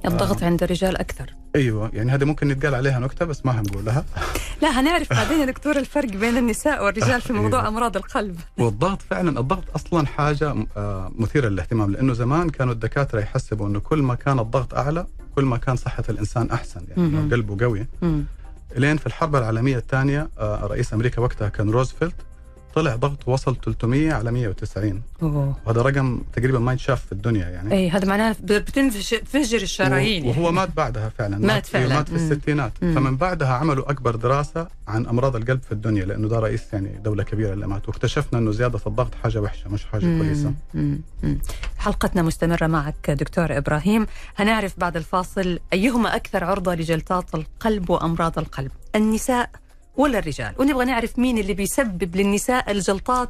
الضغط 0.05 0.43
عند 0.43 0.63
الرجال 0.63 0.97
أكثر. 0.97 1.33
أيوه 1.55 1.91
يعني 1.93 2.11
هذه 2.11 2.23
ممكن 2.23 2.51
يتقال 2.51 2.75
عليها 2.75 2.99
نكتة 2.99 3.25
بس 3.25 3.45
ما 3.45 3.59
هنقولها 3.59 4.05
لا 4.61 4.79
هنعرف 4.79 5.13
بعدين 5.13 5.39
يا 5.39 5.45
دكتور 5.45 5.77
الفرق 5.77 6.09
بين 6.09 6.37
النساء 6.37 6.85
والرجال 6.85 7.21
في 7.21 7.33
موضوع 7.33 7.59
أيوة. 7.59 7.69
أمراض 7.69 7.97
القلب. 7.97 8.39
والضغط 8.57 9.01
فعلا 9.01 9.39
الضغط 9.39 9.63
أصلا 9.75 10.07
حاجة 10.07 10.55
آه، 10.77 11.11
مثيرة 11.15 11.47
للاهتمام 11.49 11.91
لأنه 11.91 12.13
زمان 12.13 12.49
كانوا 12.49 12.73
الدكاترة 12.73 13.19
يحسبوا 13.19 13.67
إنه 13.67 13.79
كل 13.79 14.01
ما 14.01 14.15
كان 14.15 14.39
الضغط 14.39 14.73
أعلى 14.73 15.05
كل 15.35 15.45
ما 15.45 15.57
كان 15.57 15.75
صحة 15.75 16.03
الإنسان 16.09 16.49
أحسن 16.51 16.81
يعني 16.97 17.31
قلبه 17.33 17.65
قوي. 17.65 17.87
لين 18.75 18.97
في 18.97 19.07
الحرب 19.07 19.35
العالمية 19.35 19.77
الثانية 19.77 20.29
آه، 20.39 20.65
رئيس 20.65 20.93
أمريكا 20.93 21.21
وقتها 21.21 21.49
كان 21.49 21.69
روزفلت 21.69 22.15
طلع 22.75 22.95
ضغط 22.95 23.27
وصل 23.27 23.55
300 23.65 24.13
على 24.13 24.31
190 24.31 25.01
أوه. 25.21 25.55
وهذا 25.65 25.81
رقم 25.81 26.21
تقريبا 26.33 26.59
ما 26.59 26.71
ينشاف 26.71 27.05
في 27.05 27.11
الدنيا 27.11 27.49
يعني 27.49 27.71
اي 27.73 27.89
هذا 27.89 28.07
معناه 28.07 28.35
بتنفجر 28.43 29.61
الشرايين 29.61 30.27
وهو 30.27 30.43
يعني. 30.43 30.55
مات 30.55 30.69
بعدها 30.77 31.09
فعلا 31.09 31.37
مات 31.37 31.65
فعلا. 31.65 31.95
مات 31.95 32.09
في. 32.09 32.15
الستينات 32.15 32.71
مم. 32.81 32.95
فمن 32.95 33.17
بعدها 33.17 33.47
عملوا 33.53 33.91
أكبر 33.91 34.15
دراسة 34.15 34.67
عن 34.87 35.05
أمراض 35.05 35.35
القلب 35.35 35.61
في 35.61 35.71
الدنيا 35.71 36.05
لأنه 36.05 36.27
ده 36.27 36.39
رئيس 36.39 36.73
يعني 36.73 36.89
دولة 37.03 37.23
كبيرة 37.23 37.53
اللي 37.53 37.67
مات 37.67 37.87
واكتشفنا 37.87 38.39
إنه 38.39 38.51
زيادة 38.51 38.79
الضغط 38.87 39.15
حاجة 39.23 39.39
وحشة 39.41 39.69
مش 39.69 39.85
حاجة 39.85 40.05
مم. 40.05 40.21
كويسة 40.23 40.53
مم. 40.73 40.99
مم. 41.23 41.39
حلقتنا 41.77 42.21
مستمرة 42.21 42.67
معك 42.67 43.11
دكتور 43.11 43.57
إبراهيم 43.57 44.05
هنعرف 44.37 44.73
بعد 44.79 44.97
الفاصل 44.97 45.59
أيهما 45.73 46.15
أكثر 46.15 46.43
عرضة 46.43 46.75
لجلطات 46.75 47.35
القلب 47.35 47.89
وأمراض 47.89 48.39
القلب 48.39 48.71
النساء 48.95 49.49
ولا 49.97 50.19
الرجال؟ 50.19 50.53
ونبغى 50.57 50.85
نعرف 50.85 51.19
مين 51.19 51.37
اللي 51.37 51.53
بيسبب 51.53 52.15
للنساء 52.15 52.71
الجلطات؟ 52.71 53.29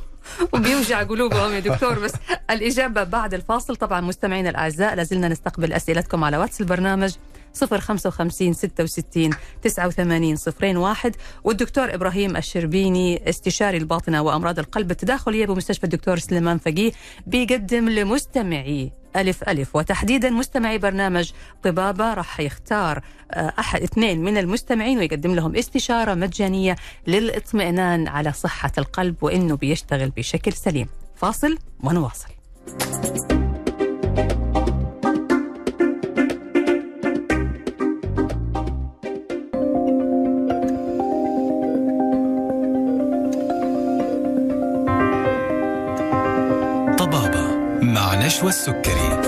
وبيوجع 0.52 1.02
قلوبهم 1.02 1.52
يا 1.52 1.60
دكتور 1.60 1.98
بس 1.98 2.12
الإجابة 2.50 3.04
بعد 3.04 3.34
الفاصل. 3.34 3.76
طبعا 3.76 4.00
مستمعينا 4.00 4.50
الأعزاء 4.50 4.94
لازلنا 4.94 5.28
نستقبل 5.28 5.72
أسئلتكم 5.72 6.24
على 6.24 6.36
واتس 6.36 6.60
البرنامج 6.60 7.14
055 7.64 8.52
66 8.52 9.30
89 9.62 10.36
01 10.76 11.16
والدكتور 11.44 11.94
إبراهيم 11.94 12.36
الشربيني 12.36 13.28
استشاري 13.28 13.76
الباطنة 13.76 14.22
وأمراض 14.22 14.58
القلب 14.58 14.90
التداخلية 14.90 15.46
بمستشفى 15.46 15.84
الدكتور 15.84 16.18
سليمان 16.18 16.58
فقيه 16.58 16.92
بيقدم 17.26 17.88
لمستمعي 17.88 18.92
ألف 19.16 19.48
ألف. 19.48 19.76
وتحديدا 19.76 20.30
مستمعي 20.30 20.78
برنامج 20.78 21.30
طبابة 21.62 22.14
راح 22.14 22.40
يختار 22.40 23.02
آه، 23.30 23.52
أحد 23.58 23.82
اثنين 23.82 24.22
من 24.24 24.38
المستمعين 24.38 24.98
ويقدم 24.98 25.34
لهم 25.34 25.56
استشارة 25.56 26.14
مجانية 26.14 26.76
للإطمئنان 27.06 28.08
على 28.08 28.32
صحة 28.32 28.72
القلب 28.78 29.16
وإنه 29.22 29.56
بيشتغل 29.56 30.10
بشكل 30.10 30.52
سليم. 30.52 30.88
فاصل 31.16 31.58
ونواصل. 31.84 32.28
مع 48.26 48.30
نشوى 48.30 48.48
السكري 48.48 49.22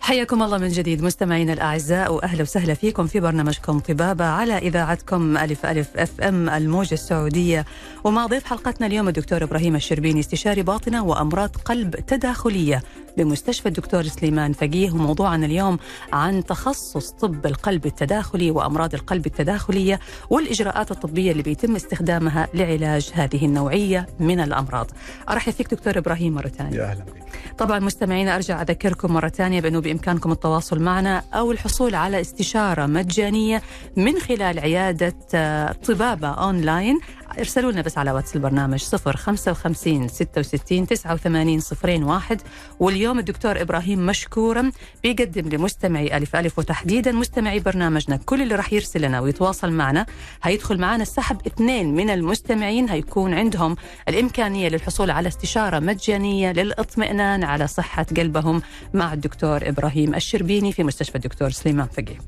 حياكم 0.00 0.42
الله 0.42 0.58
من 0.58 0.68
جديد 0.68 1.02
مستمعينا 1.02 1.52
الأعزاء 1.52 2.12
وأهلا 2.12 2.42
وسهلا 2.42 2.74
فيكم 2.74 3.06
في 3.06 3.20
برنامجكم 3.20 3.78
طبابة 3.78 4.24
على 4.24 4.58
إذاعتكم 4.58 5.36
ألف 5.36 5.66
ألف 5.66 5.96
أف 5.96 6.20
أم 6.20 6.48
الموجة 6.48 6.94
السعودية. 6.94 7.64
ومع 8.04 8.26
ضيف 8.26 8.44
حلقتنا 8.44 8.86
اليوم 8.86 9.08
الدكتور 9.08 9.42
إبراهيم 9.42 9.76
الشربيني 9.76 10.20
استشاري 10.20 10.62
باطنة 10.62 11.04
وأمراض 11.04 11.56
قلب 11.56 11.96
تداخلية. 11.96 12.82
بمستشفى 13.18 13.68
الدكتور 13.68 14.02
سليمان 14.02 14.52
فقيه 14.52 14.90
وموضوعنا 14.90 15.46
اليوم 15.46 15.78
عن 16.12 16.44
تخصص 16.44 17.10
طب 17.10 17.46
القلب 17.46 17.86
التداخلي 17.86 18.50
وأمراض 18.50 18.94
القلب 18.94 19.26
التداخلية 19.26 20.00
والإجراءات 20.30 20.90
الطبية 20.90 21.32
اللي 21.32 21.42
بيتم 21.42 21.76
استخدامها 21.76 22.48
لعلاج 22.54 23.10
هذه 23.14 23.44
النوعية 23.46 24.06
من 24.20 24.40
الأمراض. 24.40 24.90
أرحب 25.30 25.52
فيك 25.52 25.74
دكتور 25.74 25.98
إبراهيم 25.98 26.34
مرة 26.34 26.48
ثانية. 26.48 26.76
يا 26.76 26.84
أهلا 26.84 27.04
بك. 27.04 27.28
طبعا 27.58 27.78
مستمعينا 27.78 28.34
أرجع 28.36 28.62
أذكركم 28.62 29.12
مرة 29.12 29.28
ثانية 29.28 29.60
بأنه 29.60 29.80
بإمكانكم 29.80 30.32
التواصل 30.32 30.82
معنا 30.82 31.22
أو 31.34 31.52
الحصول 31.52 31.94
على 31.94 32.20
استشارة 32.20 32.86
مجانية 32.86 33.62
من 33.96 34.18
خلال 34.18 34.58
عيادة 34.58 35.14
آه، 35.34 35.72
طبابة 35.72 36.28
أونلاين 36.28 37.00
ارسلوا 37.38 37.72
لنا 37.72 37.82
بس 37.82 37.98
على 37.98 38.12
واتس 38.12 38.36
البرنامج 38.36 38.82
055 38.82 40.08
66 40.08 40.86
89 40.86 41.60
01 42.04 42.40
واليوم 42.80 43.18
الدكتور 43.18 43.60
إبراهيم 43.60 44.06
مشكورا 44.06 44.72
بيقدم 45.02 45.48
لمستمعي 45.48 46.16
ألف 46.16 46.36
ألف 46.36 46.58
وتحديدا 46.58 47.12
مستمعي 47.12 47.60
برنامجنا 47.60 48.16
كل 48.16 48.42
اللي 48.42 48.54
راح 48.54 48.72
يرسل 48.72 49.02
لنا 49.02 49.20
ويتواصل 49.20 49.70
معنا 49.72 50.06
هيدخل 50.42 50.78
معنا 50.78 51.02
السحب 51.02 51.46
اثنين 51.46 51.94
من 51.94 52.10
المستمعين 52.10 52.88
هيكون 52.90 53.34
عندهم 53.34 53.76
الإمكانية 54.08 54.68
للحصول 54.68 55.10
على 55.10 55.28
استشارة 55.28 55.78
مجانية 55.78 56.52
للاطمئنان 56.52 57.44
على 57.44 57.66
صحة 57.66 58.06
قلبهم 58.16 58.62
مع 58.94 59.12
الدكتور 59.12 59.68
إبراهيم 59.68 60.14
الشربيني 60.14 60.72
في 60.72 60.84
مستشفى 60.84 61.14
الدكتور 61.16 61.50
سليمان 61.50 61.86
فقيه. 61.86 62.18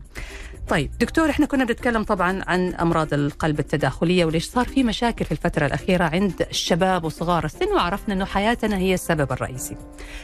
طيب 0.69 0.90
دكتور 0.99 1.31
إحنا 1.31 1.47
كنا 1.47 1.64
بنتكلم 1.64 2.02
طبعا 2.02 2.43
عن 2.47 2.75
أمراض 2.75 3.14
القلب 3.14 3.61
التداخلية 3.61 4.25
وليش 4.25 4.45
صار 4.45 4.67
في 4.67 4.83
مشاكل 4.83 5.25
في 5.25 5.33
الفترة 5.33 5.67
الأخيرة 5.67 6.05
عند 6.05 6.47
الشباب 6.50 7.05
وصغار 7.05 7.45
السن 7.45 7.69
وعرفنا 7.69 8.14
إنه 8.14 8.25
حياتنا 8.25 8.76
هي 8.76 8.95
السبب 8.95 9.33
الرئيسي. 9.33 9.76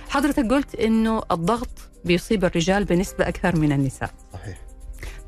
حضرتك 0.08 0.44
قلت 0.50 0.74
إنه 0.74 1.22
الضغط 1.30 1.68
بيصيب 2.04 2.44
الرجال 2.44 2.84
بنسبة 2.84 3.28
أكثر 3.28 3.56
من 3.56 3.72
النساء. 3.72 4.10
صحيح 4.32 4.58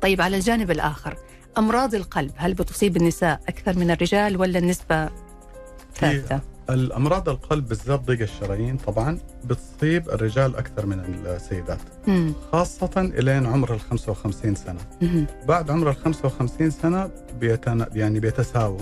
طيب 0.01 0.21
على 0.21 0.37
الجانب 0.37 0.71
الآخر 0.71 1.17
أمراض 1.57 1.95
القلب 1.95 2.31
هل 2.35 2.53
بتصيب 2.53 2.97
النساء 2.97 3.41
أكثر 3.47 3.79
من 3.79 3.91
الرجال 3.91 4.37
ولا 4.37 4.59
النسبة 4.59 5.09
ثابتة؟ 5.95 6.39
الأمراض 6.69 7.29
القلب 7.29 7.67
بالذات 7.67 7.99
ضيق 7.99 8.21
الشرايين 8.21 8.77
طبعا 8.77 9.17
بتصيب 9.45 10.09
الرجال 10.09 10.55
أكثر 10.55 10.85
من 10.85 10.99
السيدات 11.25 11.79
مم. 12.07 12.33
خاصة 12.51 12.91
إلين 12.97 13.45
عمر 13.45 13.73
ال 13.73 13.79
55 13.79 14.55
سنة 14.55 14.79
مم. 15.01 15.25
بعد 15.47 15.71
عمر 15.71 15.89
ال 15.89 15.95
55 15.95 16.69
سنة 16.69 17.09
بيتنا 17.39 17.89
يعني 17.93 18.19
بيتساووا 18.19 18.79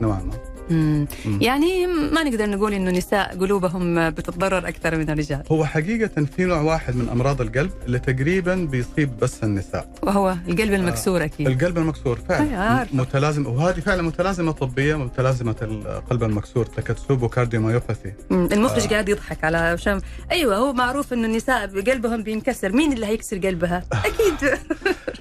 نوعا 0.00 0.20
ما 0.22 0.34
مم. 0.72 1.06
مم. 1.26 1.38
يعني 1.42 1.86
ما 1.86 2.22
نقدر 2.22 2.50
نقول 2.50 2.74
إنه 2.74 2.90
النساء 2.90 3.38
قلوبهم 3.38 4.10
بتتضرر 4.10 4.68
أكثر 4.68 4.96
من 4.96 5.10
الرجال 5.10 5.42
هو 5.52 5.64
حقيقة 5.64 6.24
في 6.36 6.44
نوع 6.44 6.60
واحد 6.60 6.96
من 6.96 7.08
أمراض 7.08 7.40
القلب 7.40 7.70
اللي 7.86 7.98
تقريبا 7.98 8.54
بيصيب 8.54 9.18
بس 9.18 9.44
النساء 9.44 9.92
وهو 10.02 10.36
القلب 10.48 10.72
المكسور 10.72 11.24
أكيد 11.24 11.48
القلب 11.48 11.78
المكسور 11.78 12.18
فعلا 12.28 12.86
متلازم 12.92 13.46
وهذه 13.46 13.80
فعلا 13.80 14.02
متلازمة 14.02 14.52
طبية 14.52 14.94
متلازمة 14.94 15.56
القلب 15.62 16.24
المكسور 16.24 16.66
تكتسوبو 16.66 17.28
كارديوميوباثي 17.28 18.12
مم. 18.30 18.48
المخرج 18.52 18.82
آه. 18.82 18.88
قاعد 18.88 19.08
يضحك 19.08 19.44
على 19.44 19.56
عشان 19.56 20.00
أيوه 20.30 20.56
هو 20.56 20.72
معروف 20.72 21.12
إنه 21.12 21.26
النساء 21.26 21.66
قلبهم 21.66 22.22
بينكسر 22.22 22.72
مين 22.72 22.92
اللي 22.92 23.06
هيكسر 23.06 23.38
قلبها 23.38 23.84
أكيد 24.06 24.58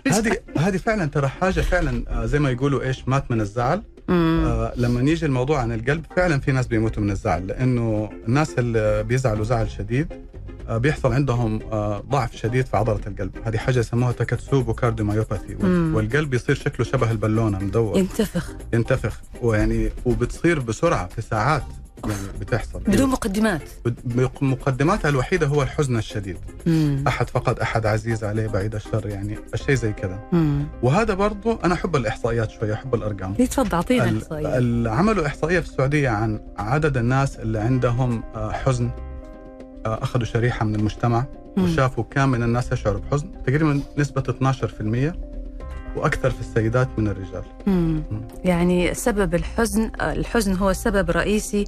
هذه 0.07 0.37
هذه 0.57 0.77
فعلا 0.77 1.05
ترى 1.05 1.27
حاجة 1.27 1.61
فعلا 1.61 2.03
آه، 2.07 2.25
زي 2.25 2.39
ما 2.39 2.49
يقولوا 2.51 2.83
إيش 2.83 3.07
مات 3.07 3.31
من 3.31 3.41
الزعل. 3.41 3.81
آه 4.11 4.73
لما 4.75 5.01
يجي 5.11 5.25
الموضوع 5.25 5.59
عن 5.59 5.71
القلب 5.71 6.05
فعلا 6.15 6.39
في 6.39 6.51
ناس 6.51 6.67
بيموتوا 6.67 7.03
من 7.03 7.11
الزعل 7.11 7.47
لأنه 7.47 8.09
الناس 8.27 8.59
اللي 8.59 9.03
بيزعلوا 9.03 9.43
زعل 9.43 9.69
شديد 9.71 10.07
آه 10.69 10.77
بيحصل 10.77 11.13
عندهم 11.13 11.59
آه 11.71 12.03
ضعف 12.09 12.35
شديد 12.35 12.65
في 12.65 12.77
عضلة 12.77 12.99
القلب. 13.07 13.31
هذه 13.45 13.57
حاجة 13.57 13.79
يسموها 13.79 14.11
تكتسوبو 14.11 14.73
كارديوميوباثي 14.73 15.55
مم. 15.59 15.95
والقلب 15.95 16.33
يصير 16.33 16.55
شكله 16.55 16.85
شبه 16.85 17.11
البالونة 17.11 17.59
مدور. 17.59 17.97
ينتفخ. 17.97 18.51
ينتفخ. 18.73 19.21
ويعني 19.41 19.89
وبتصير 20.05 20.59
بسرعة 20.59 21.07
في 21.07 21.21
ساعات 21.21 21.63
يعني 22.09 22.39
بتحصل 22.39 22.79
بدون 22.79 23.09
مقدمات 23.09 23.61
مقدماتها 24.41 25.09
الوحيدة 25.09 25.47
هو 25.47 25.63
الحزن 25.63 25.97
الشديد 25.97 26.37
مم. 26.65 27.03
أحد 27.07 27.29
فقد 27.29 27.59
أحد 27.59 27.85
عزيز 27.85 28.23
عليه 28.23 28.47
بعيد 28.47 28.75
الشر 28.75 29.07
يعني 29.07 29.37
الشيء 29.53 29.75
زي 29.75 29.93
كذا. 29.93 30.19
وهذا 30.83 31.13
برضو 31.13 31.59
أنا 31.63 31.73
أحب 31.73 31.95
الإحصائيات 31.95 32.51
شوية 32.51 32.73
أحب 32.73 32.95
الأرقام 32.95 33.33
تفضل 33.33 33.73
أعطينا 33.75 34.09
ال- 34.31 34.87
عملوا 34.87 35.25
احصائيه 35.27 35.59
في 35.59 35.67
السعودية 35.69 36.09
عن 36.09 36.39
عدد 36.57 36.97
الناس 36.97 37.35
اللي 37.39 37.59
عندهم 37.59 38.23
آه، 38.35 38.51
حزن 38.51 38.89
آه، 39.85 40.03
أخذوا 40.03 40.25
شريحة 40.25 40.65
من 40.65 40.75
المجتمع 40.75 41.25
مم. 41.57 41.63
وشافوا 41.63 42.03
كم 42.03 42.29
من 42.29 42.43
الناس 42.43 42.71
يشعروا 42.71 42.99
بحزن 43.01 43.31
تقريبا 43.45 43.81
نسبة 43.97 44.21
12% 44.21 45.15
وأكثر 45.95 46.29
في 46.31 46.39
السيدات 46.39 46.87
من 46.97 47.07
الرجال 47.07 47.43
مم. 47.67 48.03
مم. 48.11 48.21
يعني 48.43 48.93
سبب 48.93 49.35
الحزن 49.35 49.91
الحزن 50.01 50.55
هو 50.55 50.73
سبب 50.73 51.11
رئيسي 51.11 51.65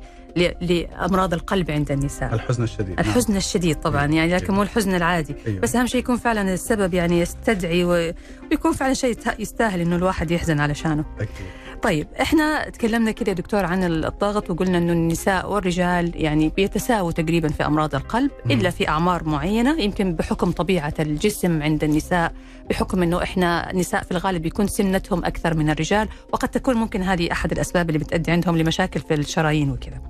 لأمراض 0.62 1.34
القلب 1.34 1.72
عند 1.72 1.92
النساء 1.92 2.34
الحزن 2.34 2.64
الشديد 2.64 2.90
نعم. 2.90 3.00
الحزن 3.00 3.36
الشديد 3.36 3.76
طبعا 3.80 4.06
يعني 4.06 4.36
لكن 4.36 4.54
مو 4.54 4.62
الحزن 4.64 4.96
العادي 4.96 5.36
أيوة. 5.48 5.60
بس 5.60 5.76
أهم 5.76 5.88
شيء 5.88 6.00
يكون 6.00 6.18
فعلا 6.18 6.54
السبب 6.54 6.94
يعني 6.94 7.20
يستدعي 7.20 7.84
و- 7.84 8.14
ويكون 8.52 8.72
فعلا 8.74 8.94
شيء 8.94 9.18
يستاهل 9.40 9.82
إنه 9.82 9.96
الواحد 9.96 10.32
يحزن 10.32 10.60
علشانه 10.60 11.06
أكيد 11.20 11.46
طيب 11.84 12.08
إحنا 12.22 12.70
تكلمنا 12.70 13.12
كده 13.12 13.30
يا 13.30 13.34
دكتور 13.36 13.66
عن 13.66 13.84
الضغط 13.84 14.50
وقلنا 14.52 14.78
إنه 14.78 14.94
النساء 14.94 15.52
والرجال 15.52 16.12
يعني 16.16 16.50
بيتساووا 16.56 17.12
تقريبا 17.12 17.48
في 17.48 17.66
أمراض 17.66 17.96
القلب 17.96 18.32
مم. 18.46 18.52
إلا 18.52 18.70
في 18.70 18.88
أعمار 18.90 19.24
معينة 19.24 19.82
يمكن 19.82 20.14
بحكم 20.16 20.52
طبيعة 20.52 20.94
الجسم 21.00 21.64
عند 21.64 21.84
النساء 21.84 22.34
بحكم 22.70 23.04
إنه 23.04 23.24
إحنا 23.24 23.72
نساء 23.76 24.04
في 24.04 24.12
الغالب 24.12 24.46
يكون 24.46 24.68
سنتهم 24.68 25.26
أكثر 25.26 25.54
من 25.58 25.70
الرجال 25.70 26.08
وقد 26.34 26.50
تكون 26.50 26.76
ممكن 26.76 27.02
هذه 27.02 27.32
أحد 27.32 27.52
الأسباب 27.52 27.90
اللي 27.90 28.00
بتؤدي 28.00 28.32
عندهم 28.32 28.58
لمشاكل 28.58 29.00
في 29.00 29.14
الشرايين 29.14 29.72
وكذا. 29.72 30.02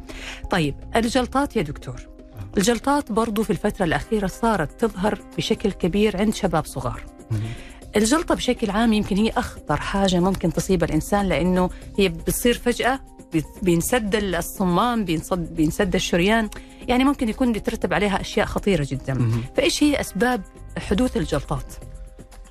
طيب 0.51 0.75
الجلطات 0.95 1.55
يا 1.55 1.61
دكتور 1.61 1.95
الجلطات 2.57 3.11
برضو 3.11 3.43
في 3.43 3.49
الفترة 3.49 3.85
الأخيرة 3.85 4.27
صارت 4.27 4.81
تظهر 4.85 5.19
بشكل 5.37 5.71
كبير 5.71 6.17
عند 6.17 6.33
شباب 6.33 6.65
صغار. 6.65 7.03
الجلطة 7.95 8.35
بشكل 8.35 8.69
عام 8.69 8.93
يمكن 8.93 9.15
هي 9.17 9.29
أخطر 9.29 9.77
حاجة 9.77 10.19
ممكن 10.19 10.53
تصيب 10.53 10.83
الإنسان 10.83 11.25
لأنه 11.25 11.69
هي 11.99 12.09
بتصير 12.09 12.53
فجأة 12.53 12.99
بي- 13.33 13.43
بينسد 13.61 14.15
الصمام 14.15 15.05
بينسد, 15.05 15.53
بينسد 15.55 15.95
الشريان 15.95 16.49
يعني 16.87 17.03
ممكن 17.03 17.29
يكون 17.29 17.53
بيترتب 17.53 17.93
عليها 17.93 18.21
أشياء 18.21 18.45
خطيرة 18.45 18.87
جدا. 18.91 19.31
فإيش 19.57 19.83
هي 19.83 19.99
أسباب 20.01 20.41
حدوث 20.77 21.17
الجلطات؟ 21.17 21.73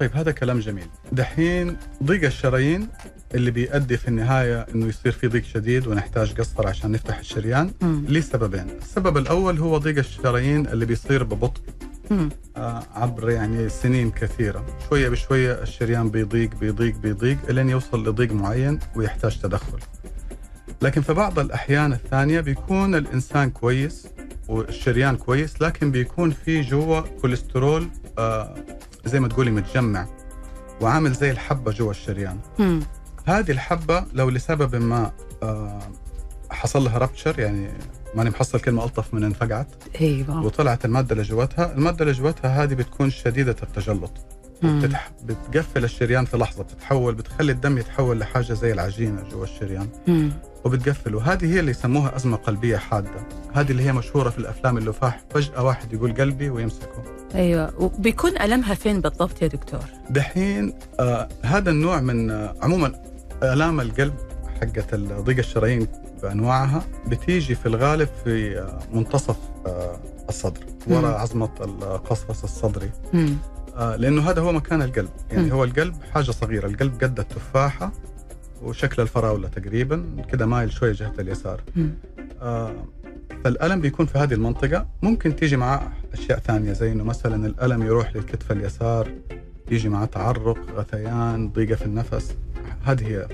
طيب 0.01 0.17
هذا 0.17 0.33
كلام 0.33 0.59
جميل 0.59 0.87
دحين 1.13 1.77
ضيق 2.03 2.25
الشرايين 2.25 2.89
اللي 3.35 3.51
بيؤدي 3.51 3.97
في 3.97 4.09
النهاية 4.09 4.67
إنه 4.75 4.87
يصير 4.87 5.13
في 5.13 5.27
ضيق 5.27 5.45
شديد 5.45 5.87
ونحتاج 5.87 6.33
قسطرة 6.41 6.69
عشان 6.69 6.93
نفتح 6.93 7.19
الشريان 7.19 7.71
مم. 7.83 8.05
ليه 8.09 8.21
سببين 8.21 8.67
السبب 8.83 9.17
الأول 9.17 9.59
هو 9.59 9.79
ضيق 9.79 9.99
الشرايين 9.99 10.67
اللي 10.67 10.87
بيصير 10.87 11.25
ببطء. 11.25 11.61
آه، 12.57 12.83
عبر 12.95 13.31
يعني 13.31 13.69
سنين 13.69 14.11
كثيرة 14.11 14.67
شوية 14.89 15.09
بشوية 15.09 15.53
الشريان 15.63 16.11
بيضيق 16.11 16.55
بيضيق 16.55 16.97
بيضيق 16.97 17.39
إلين 17.49 17.69
يوصل 17.71 18.09
لضيق 18.09 18.33
معين 18.33 18.79
ويحتاج 18.97 19.39
تدخل 19.41 19.79
لكن 20.83 21.01
في 21.03 21.13
بعض 21.15 21.39
الأحيان 21.39 21.93
الثانية 21.93 22.41
بيكون 22.41 22.95
الإنسان 22.95 23.51
كويس 23.51 24.07
والشريان 24.49 25.17
كويس 25.17 25.63
لكن 25.63 25.91
بيكون 25.91 26.31
في 26.31 26.61
جوا 26.61 27.01
كوليسترول 27.01 27.89
آه، 28.19 28.55
زي 29.07 29.21
ما 29.21 29.29
تقولي 29.29 29.51
متجمع 29.51 30.07
وعامل 30.81 31.13
زي 31.13 31.31
الحبة 31.31 31.73
جوا 31.73 31.91
الشريان 31.91 32.39
مم. 32.59 32.81
هذه 33.27 33.51
الحبة 33.51 34.05
لو 34.15 34.31
لسبب 34.31 34.77
ما 34.77 35.13
آه، 35.43 35.79
حصل 36.51 36.85
لها 36.85 36.99
رابتشر 36.99 37.41
يعني 37.41 37.69
ماني 38.15 38.31
محصل 38.31 38.61
كلمة 38.61 38.85
ألطف 38.85 39.15
من 39.15 39.25
انفقعت 39.25 39.69
أيوة. 40.01 40.45
وطلعت 40.45 40.85
المادة 40.85 41.13
اللي 41.13 41.23
جواتها 41.23 41.73
المادة 41.75 42.03
اللي 42.03 42.13
جواتها 42.13 42.63
هذه 42.63 42.75
بتكون 42.75 43.11
شديدة 43.11 43.57
التجلط. 43.63 44.13
بتتح... 44.63 45.11
بتقفل 45.25 45.85
الشريان 45.85 46.25
في 46.25 46.37
لحظة. 46.37 46.63
بتتحول 46.63 47.15
بتخلي 47.15 47.53
الدم 47.53 47.79
يتحول 47.79 48.19
لحاجة 48.19 48.53
زي 48.53 48.73
العجينة 48.73 49.23
جوا 49.31 49.45
الشريان. 49.45 49.89
مم. 50.07 50.33
وبتقفل 50.65 51.15
وهذه 51.15 51.55
هي 51.55 51.61
اللي 51.61 51.71
يسموها 51.71 52.17
أزمة 52.17 52.37
قلبية 52.37 52.77
حادة. 52.77 53.27
هذه 53.55 53.71
اللي 53.71 53.83
هي 53.83 53.93
مشهورة 53.93 54.31
في 54.31 54.39
الأفلام 54.39 54.79
اللفاح 54.79 55.21
فجأة 55.31 55.63
واحد 55.65 55.93
يقول 55.93 56.15
قلبي 56.15 56.51
ويمسكه. 56.51 57.05
أيوة. 57.35 57.73
وبيكون 57.79 58.39
ألمها 58.41 58.75
فين 58.75 59.01
بالضبط 59.01 59.43
يا 59.43 59.47
دكتور؟ 59.47 59.85
دحين 60.11 60.75
آه 61.01 61.29
هذا 61.43 61.71
النوع 61.71 62.01
من 62.01 62.31
آه 62.31 62.55
عموما 62.63 62.93
آلام 63.43 63.81
القلب 63.81 64.15
حقة 64.61 64.97
ضيق 65.23 65.39
الشرايين 65.39 65.87
بأنواعها 66.23 66.85
بتيجي 67.07 67.55
في 67.55 67.67
الغالب 67.67 68.09
في 68.25 68.59
آه 68.59 68.79
منتصف 68.93 69.37
آه 69.67 70.01
الصدر. 70.29 70.61
وراء 70.87 71.19
عظمة 71.19 71.49
القصفص 71.61 72.43
الصدري 72.43 72.91
مم. 73.13 73.37
آه 73.77 73.97
لأنه 73.97 74.31
هذا 74.31 74.41
هو 74.43 74.53
مكان 74.53 74.83
القلب 74.83 75.09
يعني 75.31 75.43
مم. 75.45 75.53
هو 75.53 75.65
القلب 75.65 75.95
حاجة 76.15 76.31
صغيرة 76.31 76.67
القلب 76.67 77.05
قد 77.05 77.21
التفاحة 77.21 77.93
وشكل 78.63 79.03
الفراولة 79.03 79.49
تقريبا 79.49 80.05
كده 80.33 80.47
مايل 80.47 80.73
شوية 80.73 80.93
جهة 80.93 81.13
اليسار. 81.19 81.61
آه 82.43 82.73
فالألم 83.45 83.81
بيكون 83.81 84.07
في 84.07 84.19
هذه 84.19 84.35
المنطقة 84.35 84.87
ممكن 85.03 85.37
تيجي 85.37 85.57
معاه 85.57 85.83
أشياء 86.13 86.39
ثانية 86.39 86.73
زي 86.73 86.93
إنه 86.93 87.05
مثلا 87.05 87.47
الألم 87.47 87.83
يروح 87.83 88.17
للكتف 88.17 88.53
اليسار 88.53 89.09
يجي 89.71 89.89
معاه 89.89 90.05
تعرق 90.07 90.59
غثيان 90.77 91.49
ضيقة 91.53 91.75
في 91.77 91.85
النفس 91.85 92.35
هذه 92.85 93.07
هي 93.07 93.29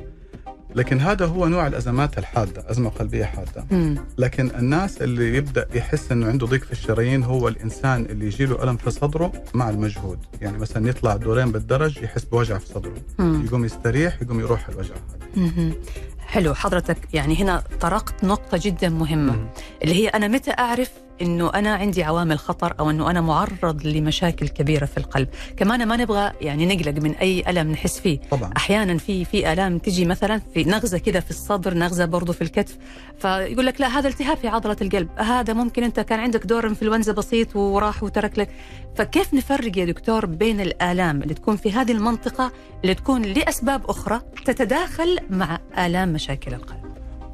لكن 0.74 1.00
هذا 1.00 1.26
هو 1.26 1.46
نوع 1.48 1.66
الأزمات 1.66 2.18
الحادة 2.18 2.70
أزمة 2.70 2.90
قلبية 2.90 3.24
حادة 3.24 3.66
مم. 3.70 3.98
لكن 4.18 4.50
الناس 4.50 5.02
اللي 5.02 5.36
يبدأ 5.36 5.68
يحس 5.74 6.12
إنه 6.12 6.26
عنده 6.26 6.46
ضيق 6.46 6.64
في 6.64 6.72
الشرايين 6.72 7.24
هو 7.24 7.48
الإنسان 7.48 8.04
اللي 8.04 8.26
يجي 8.26 8.46
له 8.46 8.62
ألم 8.62 8.76
في 8.76 8.90
صدره 8.90 9.32
مع 9.54 9.70
المجهود 9.70 10.18
يعني 10.40 10.58
مثلا 10.58 10.88
يطلع 10.88 11.16
دورين 11.16 11.52
بالدرج 11.52 11.96
يحس 12.02 12.24
بوجع 12.24 12.58
في 12.58 12.66
صدره 12.66 12.94
مم. 13.18 13.44
يقوم 13.46 13.64
يستريح 13.64 14.22
يقوم 14.22 14.40
يروح 14.40 14.68
الوجع 14.68 14.94
هذا. 15.36 15.72
حلو 16.18 16.54
حضرتك 16.54 16.98
يعني 17.14 17.42
هنا 17.42 17.62
طرقت 17.80 18.24
نقطة 18.24 18.60
جدا 18.62 18.88
مهمة 18.88 19.48
اللي 19.82 19.94
هي 19.94 20.08
أنا 20.08 20.28
متى 20.28 20.50
أعرف 20.50 20.90
أنه 21.22 21.50
أنا 21.54 21.74
عندي 21.74 22.02
عوامل 22.02 22.38
خطر 22.38 22.74
أو 22.80 22.90
أنه 22.90 23.10
أنا 23.10 23.20
معرض 23.20 23.86
لمشاكل 23.86 24.48
كبيرة 24.48 24.86
في 24.86 24.98
القلب. 24.98 25.28
كمان 25.56 25.86
ما 25.88 25.96
نبغى 25.96 26.32
يعني 26.40 26.66
نقلق 26.66 27.02
من 27.02 27.14
أي 27.14 27.44
ألم 27.48 27.70
نحس 27.70 28.00
فيه. 28.00 28.20
طبعا. 28.30 28.50
أحيانا 28.56 28.98
في 28.98 29.24
في 29.24 29.52
ألام 29.52 29.78
تجي 29.78 30.04
مثلا 30.04 30.40
في 30.54 30.64
نغزة 30.64 30.98
كده 30.98 31.20
في 31.20 31.30
الصدر 31.30 31.74
نغزة 31.74 32.04
برضو 32.04 32.32
في 32.32 32.42
الكتف. 32.42 32.76
فيقول 33.18 33.66
لك 33.66 33.80
لا 33.80 33.98
هذا 33.98 34.08
التهاب 34.08 34.36
في 34.36 34.48
عضلة 34.48 34.76
القلب. 34.82 35.08
هذا 35.16 35.52
ممكن 35.52 35.84
أنت 35.84 36.00
كان 36.00 36.20
عندك 36.20 36.46
دور 36.46 36.66
انفلونزا 36.66 37.12
بسيط 37.12 37.56
وراح 37.56 38.02
وترك 38.02 38.38
لك. 38.38 38.48
فكيف 38.96 39.34
نفرق 39.34 39.78
يا 39.78 39.84
دكتور 39.84 40.26
بين 40.26 40.60
الآلام 40.60 41.22
اللي 41.22 41.34
تكون 41.34 41.56
في 41.56 41.72
هذه 41.72 41.92
المنطقة 41.92 42.52
اللي 42.82 42.94
تكون 42.94 43.22
لأسباب 43.22 43.90
أخرى 43.90 44.20
تتداخل 44.44 45.18
مع 45.30 45.58
آلام 45.78 46.12
مشاكل 46.12 46.54
القلب؟ 46.54 46.87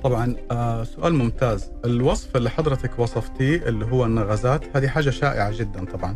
طبعا 0.04 0.36
آه 0.50 0.84
سؤال 0.84 1.14
ممتاز. 1.14 1.70
الوصف 1.84 2.36
اللي 2.36 2.50
حضرتك 2.50 2.98
وصفتيه 2.98 3.56
اللي 3.68 3.84
هو 3.86 4.04
النغزات 4.06 4.76
هذه 4.76 4.88
حاجة 4.88 5.10
شائعة 5.10 5.58
جدا 5.58 5.84
طبعا. 5.84 6.14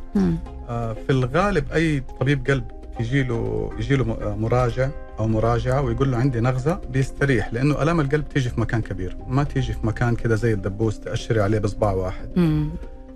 آه 0.69 0.93
في 0.93 1.11
الغالب 1.11 1.73
أي 1.73 2.01
طبيب 2.21 2.47
قلب 2.47 2.65
يجي 3.01 3.23
له 3.23 3.71
يجي 3.79 3.97
له 3.97 4.05
م- 4.05 4.43
مراجع 4.43 4.89
أو 5.19 5.29
مراجعة 5.29 5.83
ويقول 5.83 6.11
له 6.11 6.17
عندي 6.19 6.41
نغزة 6.41 6.81
بيستريح 6.91 7.53
لأنه 7.53 7.83
ألام 7.83 8.01
القلب 8.01 8.29
تيجي 8.29 8.49
في 8.51 8.61
مكان 8.61 8.81
كبير. 8.83 9.17
ما 9.29 9.45
تيجي 9.45 9.73
في 9.73 9.87
مكان 9.87 10.17
كذا 10.17 10.35
زي 10.35 10.53
الدبوس 10.53 11.01
تأشري 11.01 11.41
عليه 11.43 11.59
بصباع 11.59 11.93
واحد. 11.93 12.29
مم. 12.37 12.71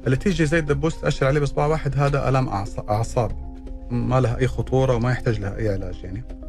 اللي 0.07 0.17
تيجي 0.17 0.47
زي 0.47 0.59
الدبوس 0.59 1.01
تاشر 1.01 1.27
عليه 1.27 1.41
بصباع 1.41 1.67
واحد 1.67 1.99
هذا 1.99 2.29
ألام 2.29 2.49
أعصاب. 2.89 3.33
ما 3.91 4.21
لها 4.21 4.39
أي 4.39 4.47
خطورة 4.47 4.95
وما 4.97 5.11
يحتاج 5.11 5.41
لها 5.41 5.57
أي 5.57 5.69
علاج 5.69 6.01
يعني. 6.05 6.25
آه 6.31 6.42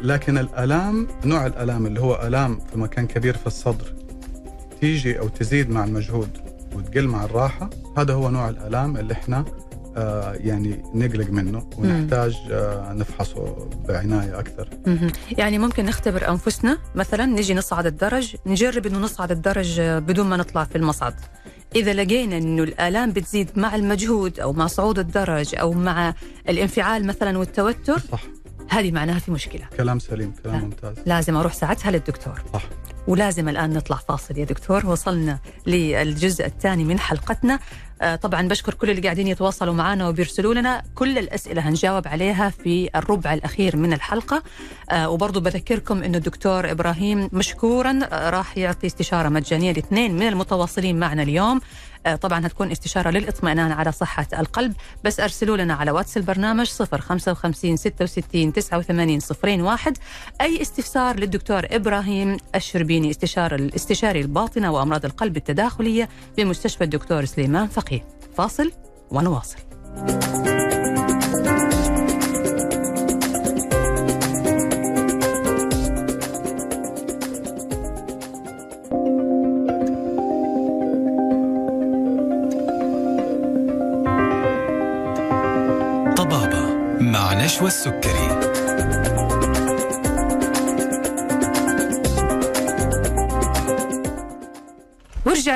لكن 0.00 0.38
الألام 0.38 1.08
نوع 1.24 1.46
الألام 1.46 1.86
اللي 1.86 2.00
هو 2.00 2.20
ألام 2.26 2.58
في 2.72 2.78
مكان 2.78 3.06
كبير 3.06 3.36
في 3.36 3.46
الصدر 3.46 3.94
تيجي 4.80 5.18
أو 5.18 5.28
تزيد 5.28 5.70
مع 5.70 5.84
المجهود 5.84 6.28
وتقل 6.74 7.08
مع 7.08 7.24
الراحة 7.24 7.70
هذا 7.98 8.14
هو 8.14 8.30
نوع 8.30 8.48
الألام 8.48 8.96
اللي 8.96 9.12
إحنا 9.12 9.44
آه 9.96 10.32
يعني 10.32 10.82
نقلق 10.94 11.30
منه 11.30 11.68
ونحتاج 11.78 12.36
آه 12.50 12.92
نفحصه 12.92 13.68
بعناية 13.88 14.38
أكثر. 14.38 14.68
مهم. 14.86 15.12
يعني 15.38 15.58
ممكن 15.58 15.84
نختبر 15.84 16.28
أنفسنا 16.28 16.78
مثلا 16.94 17.26
نجي 17.26 17.54
نصعد 17.54 17.86
الدرج 17.86 18.36
نجرب 18.46 18.86
إنه 18.86 18.98
نصعد 18.98 19.30
الدرج 19.30 19.80
بدون 19.80 20.26
ما 20.26 20.36
نطلع 20.36 20.64
في 20.64 20.78
المصعد. 20.78 21.14
إذا 21.76 21.92
لقينا 21.92 22.38
إنه 22.38 22.62
الألام 22.62 23.12
بتزيد 23.12 23.50
مع 23.56 23.74
المجهود 23.74 24.40
أو 24.40 24.52
مع 24.52 24.66
صعود 24.66 24.98
الدرج 24.98 25.54
أو 25.54 25.72
مع 25.72 26.14
الانفعال 26.48 27.06
مثلا 27.06 27.38
والتوتر 27.38 27.98
صح. 27.98 28.22
هذه 28.68 28.90
معناها 28.90 29.18
في 29.18 29.30
مشكلة. 29.30 29.66
كلام 29.76 29.98
سليم 29.98 30.34
كلام. 30.44 30.60
ممتاز. 30.60 30.96
لازم 31.06 31.36
أروح 31.36 31.52
ساعتها 31.52 31.90
للدكتور. 31.90 32.42
صح. 32.52 32.62
ولازم 33.06 33.48
الآن 33.48 33.72
نطلع 33.72 33.96
فاصل 33.96 34.38
يا 34.38 34.44
دكتور. 34.44 34.86
وصلنا 34.86 35.38
للجزء 35.66 36.46
الثاني 36.46 36.84
من 36.84 36.98
حلقتنا. 36.98 37.58
آه، 38.02 38.16
طبعا 38.16 38.48
بشكر 38.48 38.74
كل 38.74 38.90
اللي 38.90 39.02
قاعدين 39.02 39.26
يتواصلوا 39.28 39.74
معنا 39.74 40.08
وبيرسلوا 40.08 40.54
لنا. 40.54 40.82
كل 40.94 41.18
الأسئلة 41.18 41.68
هنجاوب 41.68 42.08
عليها 42.08 42.50
في 42.50 42.90
الربع 42.96 43.34
الأخير 43.34 43.76
من 43.76 43.92
الحلقة. 43.92 44.42
آه، 44.90 45.08
وبرضو 45.10 45.40
بذكركم 45.40 46.02
أنه 46.02 46.18
الدكتور 46.18 46.70
إبراهيم 46.70 47.28
مشكورا 47.32 48.00
آه، 48.12 48.30
راح 48.30 48.58
يعطي 48.58 48.86
استشارة 48.86 49.28
مجانية 49.28 49.72
لاثنين 49.72 50.14
من 50.14 50.28
المتواصلين 50.28 50.98
معنا 50.98 51.22
اليوم. 51.22 51.60
طبعا 52.20 52.46
هتكون 52.46 52.70
استشارة 52.70 53.10
للإطمئنان 53.10 53.72
على 53.72 53.92
صحة 53.92 54.26
القلب. 54.38 54.74
بس 55.04 55.20
أرسلوا 55.20 55.56
لنا 55.56 55.74
على 55.74 55.90
واتس 55.90 56.16
البرنامج 56.16 56.66
055 56.66 57.76
66 57.76 58.52
89 58.52 59.18
01 59.62 59.98
أي 60.40 60.62
استفسار 60.62 61.20
للدكتور 61.20 61.62
إبراهيم 61.70 62.36
الشربيني 62.54 63.10
استشار 63.10 63.54
الاستشاري 63.54 64.20
الباطنة 64.20 64.72
وأمراض 64.72 65.04
القلب 65.04 65.36
التداخلية 65.36 66.08
بمستشفى 66.36 66.84
الدكتور 66.84 67.24
سليمان 67.24 67.66
فقيه. 67.66 68.04
فاصل 68.36 68.72
ونواصل. 69.10 69.58
مع 69.96 70.04
نشوى 70.04 70.53
السكري 87.66 88.23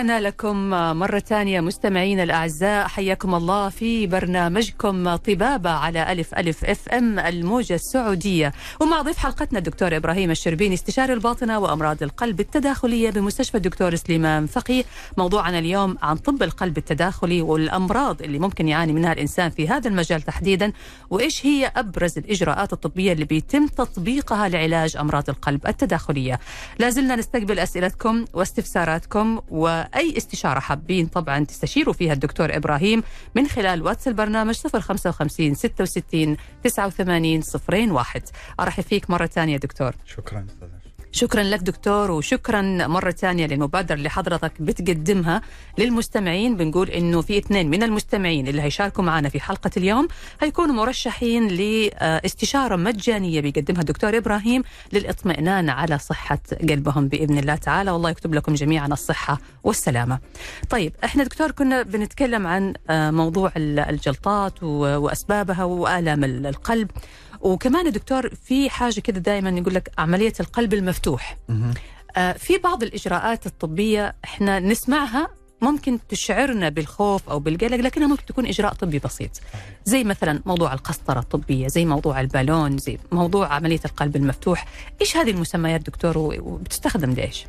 ورجعنا 0.08 0.28
لكم 0.28 0.70
مرة 0.98 1.18
ثانية 1.18 1.60
مستمعين 1.60 2.20
الأعزاء 2.20 2.88
حياكم 2.88 3.34
الله 3.34 3.68
في 3.68 4.06
برنامجكم 4.06 5.16
طبابة 5.16 5.70
على 5.70 6.12
ألف 6.12 6.34
ألف 6.34 6.64
أف 6.64 6.88
أم 6.88 7.18
الموجة 7.18 7.74
السعودية. 7.74 8.52
ومع 8.80 9.02
ضيف 9.02 9.18
حلقتنا 9.18 9.58
الدكتور 9.58 9.96
إبراهيم 9.96 10.30
الشربيني 10.30 10.74
استشاري 10.74 11.12
الباطنة 11.12 11.58
وأمراض 11.58 12.02
القلب 12.02 12.40
التداخلية 12.40 13.10
بمستشفى 13.10 13.56
الدكتور 13.56 13.94
سليمان 13.94 14.46
فقيه. 14.46 14.84
موضوعنا 15.16 15.58
اليوم 15.58 15.96
عن 16.02 16.16
طب 16.16 16.42
القلب 16.42 16.78
التداخلي 16.78 17.42
والأمراض 17.42 18.22
اللي 18.22 18.38
ممكن 18.38 18.68
يعاني 18.68 18.92
منها 18.92 19.12
الإنسان 19.12 19.50
في 19.50 19.68
هذا 19.68 19.88
المجال 19.88 20.22
تحديدا 20.22 20.72
وإيش 21.10 21.46
هي 21.46 21.72
أبرز 21.76 22.18
الإجراءات 22.18 22.72
الطبية 22.72 23.12
اللي 23.12 23.24
بيتم 23.24 23.66
تطبيقها 23.66 24.48
لعلاج 24.48 24.96
أمراض 24.96 25.30
القلب 25.30 25.66
التداخلية. 25.66 26.40
لازلنا 26.78 27.16
نستقبل 27.16 27.58
أسئلتكم 27.58 28.24
واستفساراتكم 28.34 29.40
واي 29.98 30.16
استشارة 30.16 30.60
حابين 30.60 31.06
طبعا 31.06 31.44
تستشيروا 31.44 31.94
فيها 31.94 32.12
الدكتور 32.12 32.56
إبراهيم 32.56 33.02
من 33.34 33.46
خلال 33.46 33.82
واتس 33.82 34.08
البرنامج 34.08 34.54
055 34.54 35.54
66 35.54 36.36
89 36.64 37.42
01 37.90 38.22
أرحب 38.60 38.82
فيك 38.82 39.10
مرة 39.10 39.26
ثانية 39.26 39.56
دكتور. 39.56 39.92
شكرا 40.06 40.46
أستاذ 40.50 40.68
شكرا 41.12 41.42
لك 41.42 41.60
دكتور 41.60 42.10
وشكرا 42.10 42.86
مرة 42.86 43.10
ثانية 43.10 43.46
للمبادرة 43.46 43.94
اللي 43.94 44.10
حضرتك 44.10 44.52
بتقدمها 44.60 45.42
للمستمعين. 45.78 46.56
بنقول 46.56 46.90
إنه 46.90 47.20
في 47.20 47.38
اثنين 47.38 47.70
من 47.70 47.82
المستمعين 47.82 48.48
اللي 48.48 48.62
هيشاركوا 48.62 49.04
معنا 49.04 49.28
في 49.28 49.40
حلقة 49.40 49.70
اليوم 49.76 50.08
هيكونوا 50.40 50.74
مرشحين 50.74 51.48
لاستشارة 51.48 52.76
مجانية 52.76 53.40
بيقدمها 53.40 53.80
الدكتور 53.80 54.16
إبراهيم 54.16 54.62
للاطمئنان 54.92 55.70
على 55.70 55.98
صحة 55.98 56.38
قلبهم 56.68 57.08
بإذن 57.08 57.38
الله 57.38 57.54
تعالى. 57.54 57.90
والله 57.90 58.10
يكتب 58.10 58.34
لكم 58.34 58.54
جميعا 58.54 58.86
الصحة 58.86 59.40
والسلامة. 59.64 60.18
طيب 60.70 60.92
إحنا 61.04 61.24
دكتور 61.24 61.50
كنا 61.50 61.82
بنتكلم 61.82 62.46
عن 62.46 62.74
موضوع 62.90 63.52
الجلطات 63.56 64.62
وأسبابها 64.62 65.64
وآلام 65.64 66.24
القلب. 66.24 66.90
وكمان 67.40 67.92
دكتور 67.92 68.34
في 68.34 68.70
حاجة 68.70 69.00
كده 69.00 69.20
دائما 69.20 69.50
يقول 69.50 69.74
لك 69.74 69.92
عملية 69.98 70.32
القلب 70.40 70.74
المفتوح. 70.74 71.36
آه 72.16 72.32
في 72.32 72.58
بعض 72.58 72.82
الإجراءات 72.82 73.46
الطبية 73.46 74.14
إحنا 74.24 74.60
نسمعها 74.60 75.28
ممكن 75.62 75.98
تشعرنا 76.08 76.68
بالخوف 76.68 77.28
أو 77.28 77.38
بالقلق 77.38 77.76
لكنها 77.76 78.06
ممكن 78.06 78.24
تكون 78.26 78.46
إجراء 78.46 78.72
طبي 78.74 78.98
بسيط. 78.98 79.30
زي 79.84 80.04
مثلا 80.04 80.42
موضوع 80.46 80.72
القسطرة 80.72 81.20
الطبية 81.20 81.68
زي 81.68 81.84
موضوع 81.84 82.20
البالون 82.20 82.78
زي 82.78 82.98
موضوع 83.12 83.54
عملية 83.54 83.80
القلب 83.84 84.16
المفتوح. 84.16 84.66
إيش 85.00 85.16
هذه 85.16 85.30
المسميات 85.30 85.80
دكتور 85.80 86.18
وبتستخدم 86.18 87.10
لإيش؟ 87.10 87.46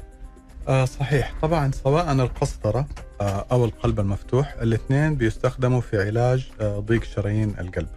آه 0.67 0.85
صحيح. 0.85 1.33
طبعا 1.41 1.71
سواء 1.83 2.11
القسطرة 2.11 2.87
آه 3.21 3.45
أو 3.51 3.65
القلب 3.65 3.99
المفتوح 3.99 4.55
الاثنين 4.61 5.15
بيستخدموا 5.15 5.81
في 5.81 6.01
علاج 6.07 6.47
آه 6.61 6.79
ضيق 6.79 7.03
شرايين 7.03 7.55
القلب. 7.59 7.87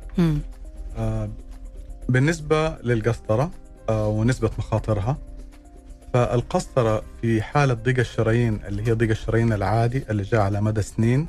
آه 0.99 1.31
بالنسبة 2.09 2.69
للقسطرة 2.83 3.51
آه 3.89 4.09
ونسبة 4.09 4.51
مخاطرها 4.59 5.19
فالقسطرة 6.15 7.03
في 7.23 7.43
حالة 7.43 7.75
ضيق 7.75 7.99
الشرايين 7.99 8.61
اللي 8.69 8.89
هي 8.89 8.93
ضيق 8.93 9.11
الشرايين 9.11 9.53
العادي 9.53 10.05
اللي 10.11 10.23
جاء 10.23 10.41
على 10.41 10.61
مدى 10.61 10.83
سنين. 10.83 11.27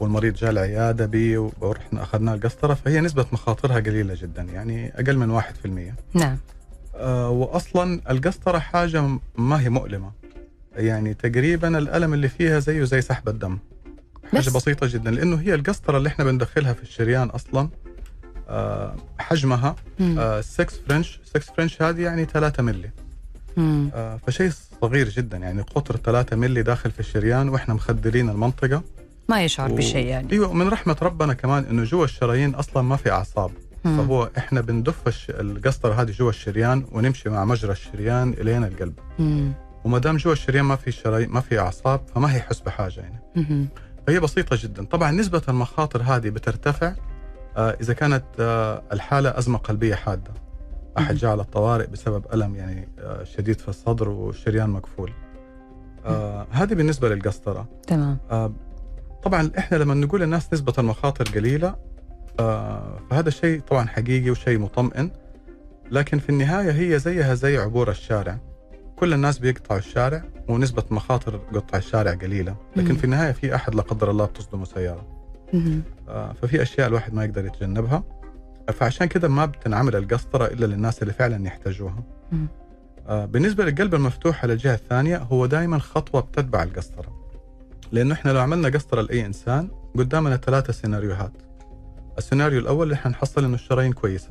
والمريض 0.00 0.34
جاء 0.34 0.50
العيادة 0.50 1.06
بي 1.06 1.36
ورحنا 1.36 2.02
أخذنا 2.02 2.34
القسطرة 2.34 2.74
فهي 2.74 3.00
نسبة 3.00 3.26
مخاطرها 3.32 3.80
قليلة 3.80 4.14
جدا 4.14 4.42
يعني 4.42 4.92
أقل 5.00 5.16
من 5.18 5.40
1% 5.40 5.44
نعم 6.14 6.38
آه 6.94 7.30
وأصلا 7.30 8.00
القسطرة 8.10 8.58
حاجة 8.58 9.18
ما 9.36 9.60
هي 9.60 9.68
مؤلمة 9.68 10.10
يعني 10.76 11.14
تقريبا 11.14 11.78
الألم 11.78 12.14
اللي 12.14 12.28
فيها 12.28 12.58
زيه 12.58 12.84
زي 12.84 13.00
سحب 13.00 13.28
الدم 13.28 13.58
حاجة 14.32 14.40
بس. 14.40 14.56
بسيطة 14.56 14.86
جدا 14.86 15.10
لأنه 15.10 15.36
هي 15.40 15.54
القسطرة 15.54 15.98
اللي 15.98 16.08
إحنا 16.08 16.24
بندخلها 16.24 16.72
في 16.72 16.82
الشريان 16.82 17.28
أصلا 17.28 17.68
حجمها 19.18 19.76
مم. 19.98 20.40
6 20.40 20.66
فرنش 20.88 21.20
6 21.24 21.40
فرنش 21.56 21.82
هذه 21.82 22.00
يعني 22.02 22.24
3 22.24 22.62
ملي 22.62 22.90
مم. 23.56 23.90
آه 23.94 24.20
فشيء 24.26 24.52
صغير 24.82 25.08
جدا 25.08 25.36
يعني 25.36 25.62
قطر 25.62 25.96
3 25.96 26.36
ملي 26.36 26.62
داخل 26.62 26.90
في 26.90 27.00
الشريان 27.00 27.48
وإحنا 27.48 27.74
مخدرين 27.74 28.28
المنطقة 28.30 28.82
ما 29.28 29.42
يشعر 29.44 29.72
بشيء 29.72 30.06
يعني 30.06 30.32
إيوه 30.32 30.52
من 30.52 30.68
رحمة 30.68 30.96
ربنا 31.02 31.34
كمان 31.34 31.64
إنه 31.64 31.84
جوا 31.84 32.04
الشرايين 32.04 32.54
أصلا 32.54 32.82
ما 32.82 32.96
في 32.96 33.10
أعصاب 33.10 33.50
مم. 33.84 33.96
فهو 33.96 34.30
إحنا 34.38 34.60
بندف 34.60 35.08
الش- 35.08 35.30
القسطرة 35.30 36.02
هذه 36.02 36.10
جوا 36.10 36.30
الشريان 36.30 36.84
ونمشي 36.92 37.28
مع 37.28 37.44
مجرى 37.44 37.72
الشريان 37.72 38.32
الين 38.32 38.64
القلب 38.64 38.94
مم. 39.18 39.52
وما 39.84 39.98
دام 39.98 40.16
جوا 40.16 40.32
الشريان 40.32 40.64
ما 40.64 40.76
في 40.76 40.92
شرايين 40.92 41.28
ما 41.30 41.40
في 41.40 41.58
أعصاب 41.58 42.00
فما 42.14 42.32
هي 42.32 42.36
يحس 42.38 42.60
بحاجه 42.60 43.00
يعني 43.00 43.18
مم. 43.36 43.68
فهي 44.06 44.20
بسيطة 44.20 44.58
جدا 44.62 44.84
طبعا 44.84 45.10
نسبة 45.10 45.42
المخاطر 45.48 46.02
هذه 46.02 46.28
بترتفع 46.28 46.92
آه، 47.58 47.76
إذا 47.80 47.94
كانت 47.94 48.24
آه، 48.40 48.82
الحالة 48.92 49.38
أزمة 49.38 49.58
قلبية 49.58 49.94
حادة 49.94 50.30
أحد 50.98 51.08
مهم. 51.08 51.16
جاء 51.16 51.30
على 51.30 51.42
الطوارئ 51.42 51.86
بسبب 51.86 52.24
ألم 52.34 52.56
يعني 52.56 52.88
آه، 52.98 53.24
شديد 53.24 53.60
في 53.60 53.68
الصدر 53.68 54.08
والشريان 54.08 54.70
مقفول 54.70 55.12
هذه 56.50 56.74
بالنسبة 56.74 57.08
للقسطرة 57.08 57.68
تمام 57.86 58.18
طبعا 59.22 59.50
إحنا 59.58 59.76
لما 59.76 59.94
نقول 59.94 60.20
للناس 60.20 60.52
نسبة 60.52 60.72
المخاطر 60.78 61.24
قليلة 61.24 61.74
آه، 62.40 62.98
فهذا 63.10 63.30
شيء 63.30 63.60
طبعا 63.60 63.86
حقيقي 63.86 64.30
وشيء 64.30 64.58
مطمئن 64.58 65.10
لكن 65.90 66.18
في 66.18 66.28
النهاية 66.28 66.70
هي 66.70 66.98
زيها 66.98 67.34
زي 67.34 67.58
عبور 67.58 67.90
الشارع 67.90 68.38
كل 68.96 69.14
الناس 69.14 69.38
بيقطعوا 69.38 69.78
الشارع 69.78 70.24
ونسبة 70.48 70.84
مخاطر 70.90 71.36
قطع 71.36 71.78
الشارع 71.78 72.12
قليلة 72.14 72.56
لكن. 72.76 72.94
في 72.94 73.04
النهاية 73.04 73.32
في 73.32 73.54
أحد 73.54 73.74
لا 73.74 73.82
قدر 73.82 74.10
الله 74.10 74.24
بتصدمه. 74.24 74.66
آه، 74.76 75.17
ففي 76.42 76.62
أشياء 76.62 76.88
الواحد 76.88 77.14
ما 77.14 77.24
يقدر 77.24 77.44
يتجنبها 77.46 78.02
فعشان 78.72 79.06
كذا 79.06 79.28
ما 79.28 79.46
بتنعمل 79.46 79.96
القسطرة 79.96 80.46
إلا 80.46 80.66
للناس 80.66 81.02
اللي 81.02 81.12
فعلا 81.12 81.46
يحتاجوها. 81.46 82.02
آه، 83.08 83.24
بالنسبة 83.24 83.64
للقلب 83.64 83.94
المفتوح 83.94 84.42
على 84.42 84.52
الجهة 84.52 84.74
الثانية 84.74 85.16
هو 85.16 85.46
دائما 85.46 85.78
خطوة 85.78 86.20
بتتبع 86.20 86.62
القسطرة. 86.62 87.18
لأنه 87.92 88.14
إحنا 88.14 88.30
لو 88.30 88.40
عملنا 88.40 88.68
قسطرة 88.68 89.00
لأي 89.02 89.26
إنسان 89.26 89.68
قدامنا 89.96 90.36
ثلاثة 90.36 90.72
سيناريوهات. 90.72 91.32
السيناريو 92.18 92.58
الأول 92.60 92.82
اللي 92.82 92.94
إحنا 92.94 93.10
نحصل 93.10 93.44
إنه 93.44 93.54
الشرايين 93.54 93.92
كويسة. 93.92 94.30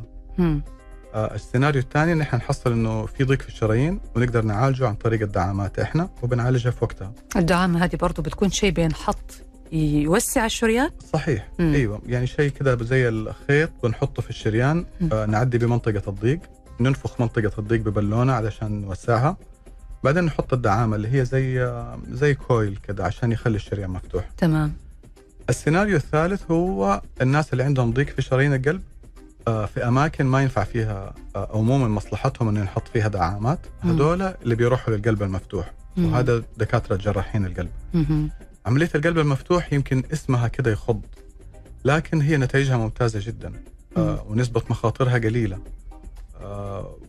آه، 1.13 1.35
السيناريو 1.35 1.81
الثاني 1.81 2.13
ان 2.13 2.21
إحنا 2.21 2.39
نحصل 2.39 2.71
إنه 2.71 3.05
في 3.05 3.23
ضيق 3.23 3.41
في 3.41 3.47
الشرايين 3.47 3.99
ونقدر 4.15 4.41
نعالجه 4.45 4.87
عن 4.87 4.95
طريق 4.95 5.21
الدعامات 5.21 5.79
إحنا 5.79 6.09
وبنعالجها 6.23 6.71
في 6.71 6.77
وقتها. 6.81 7.11
الدعامة 7.35 7.83
هذه 7.83 7.95
برضو 7.95 8.21
بتكون 8.21 8.49
شيء 8.49 8.71
بينحط 8.71 9.31
يوسع 9.71 10.45
الشريان؟ 10.45 10.89
صحيح. 11.13 11.47
مم. 11.59 11.73
إيوه. 11.73 12.01
يعني 12.05 12.27
شيء 12.27 12.49
كذا 12.49 12.83
زي 12.83 13.09
الخيط 13.09 13.69
بنحطه 13.83 14.21
في 14.21 14.29
الشريان. 14.29 14.85
آه 15.11 15.25
نعدي 15.25 15.57
بمنطقة 15.57 16.01
الضيق. 16.07 16.39
ننفخ 16.79 17.21
منطقة 17.21 17.51
الضيق 17.59 17.81
ببالونة 17.81 18.33
علشان 18.33 18.81
نوسعها. 18.81 19.37
بعدين 20.03 20.23
نحط 20.23 20.53
الدعامة 20.53 20.95
اللي 20.95 21.19
هي 21.19 21.25
زي 21.25 21.63
آه 21.63 21.99
زي 22.11 22.33
كويل 22.33 22.79
كذا 22.87 23.03
عشان 23.03 23.31
يخلي 23.31 23.55
الشريان 23.55 23.89
مفتوح. 23.89 24.29
تمام. 24.37 24.73
السيناريو 25.49 25.95
الثالث 25.95 26.51
هو 26.51 27.01
الناس 27.21 27.53
اللي 27.53 27.63
عندهم 27.63 27.93
ضيق 27.93 28.09
في 28.09 28.21
شرايين 28.21 28.53
القلب 28.53 28.81
آه 29.47 29.65
في 29.65 29.87
أماكن 29.87 30.25
ما 30.25 30.41
ينفع 30.41 30.63
فيها 30.63 31.13
آه 31.35 31.45
أو 31.53 31.61
مو 31.61 31.77
من 31.77 31.89
مصلحتهم 31.89 32.47
إنه 32.49 32.63
نحط 32.63 32.87
فيها 32.87 33.07
دعامات. 33.07 33.59
هذول 33.81 34.21
اللي 34.21 34.55
بيروحوا 34.55 34.93
للقلب 34.95 35.23
المفتوح. 35.23 35.71
مم. 35.97 36.05
وهذا 36.05 36.43
دكاترة 36.57 36.95
جراحين 36.95 37.45
القلب. 37.45 37.69
مم. 37.93 38.29
عملية 38.67 38.89
القلب 38.95 39.19
المفتوح 39.19 39.73
يمكن 39.73 40.03
اسمها 40.13 40.47
كده 40.47 40.71
يخض 40.71 41.01
لكن 41.85 42.21
هي 42.21 42.37
نتائجها 42.37 42.77
ممتازة 42.77 43.19
جدا 43.23 43.53
آه 43.97 44.25
ونسبة 44.29 44.61
مخاطرها 44.69 45.13
قليلة. 45.13 45.59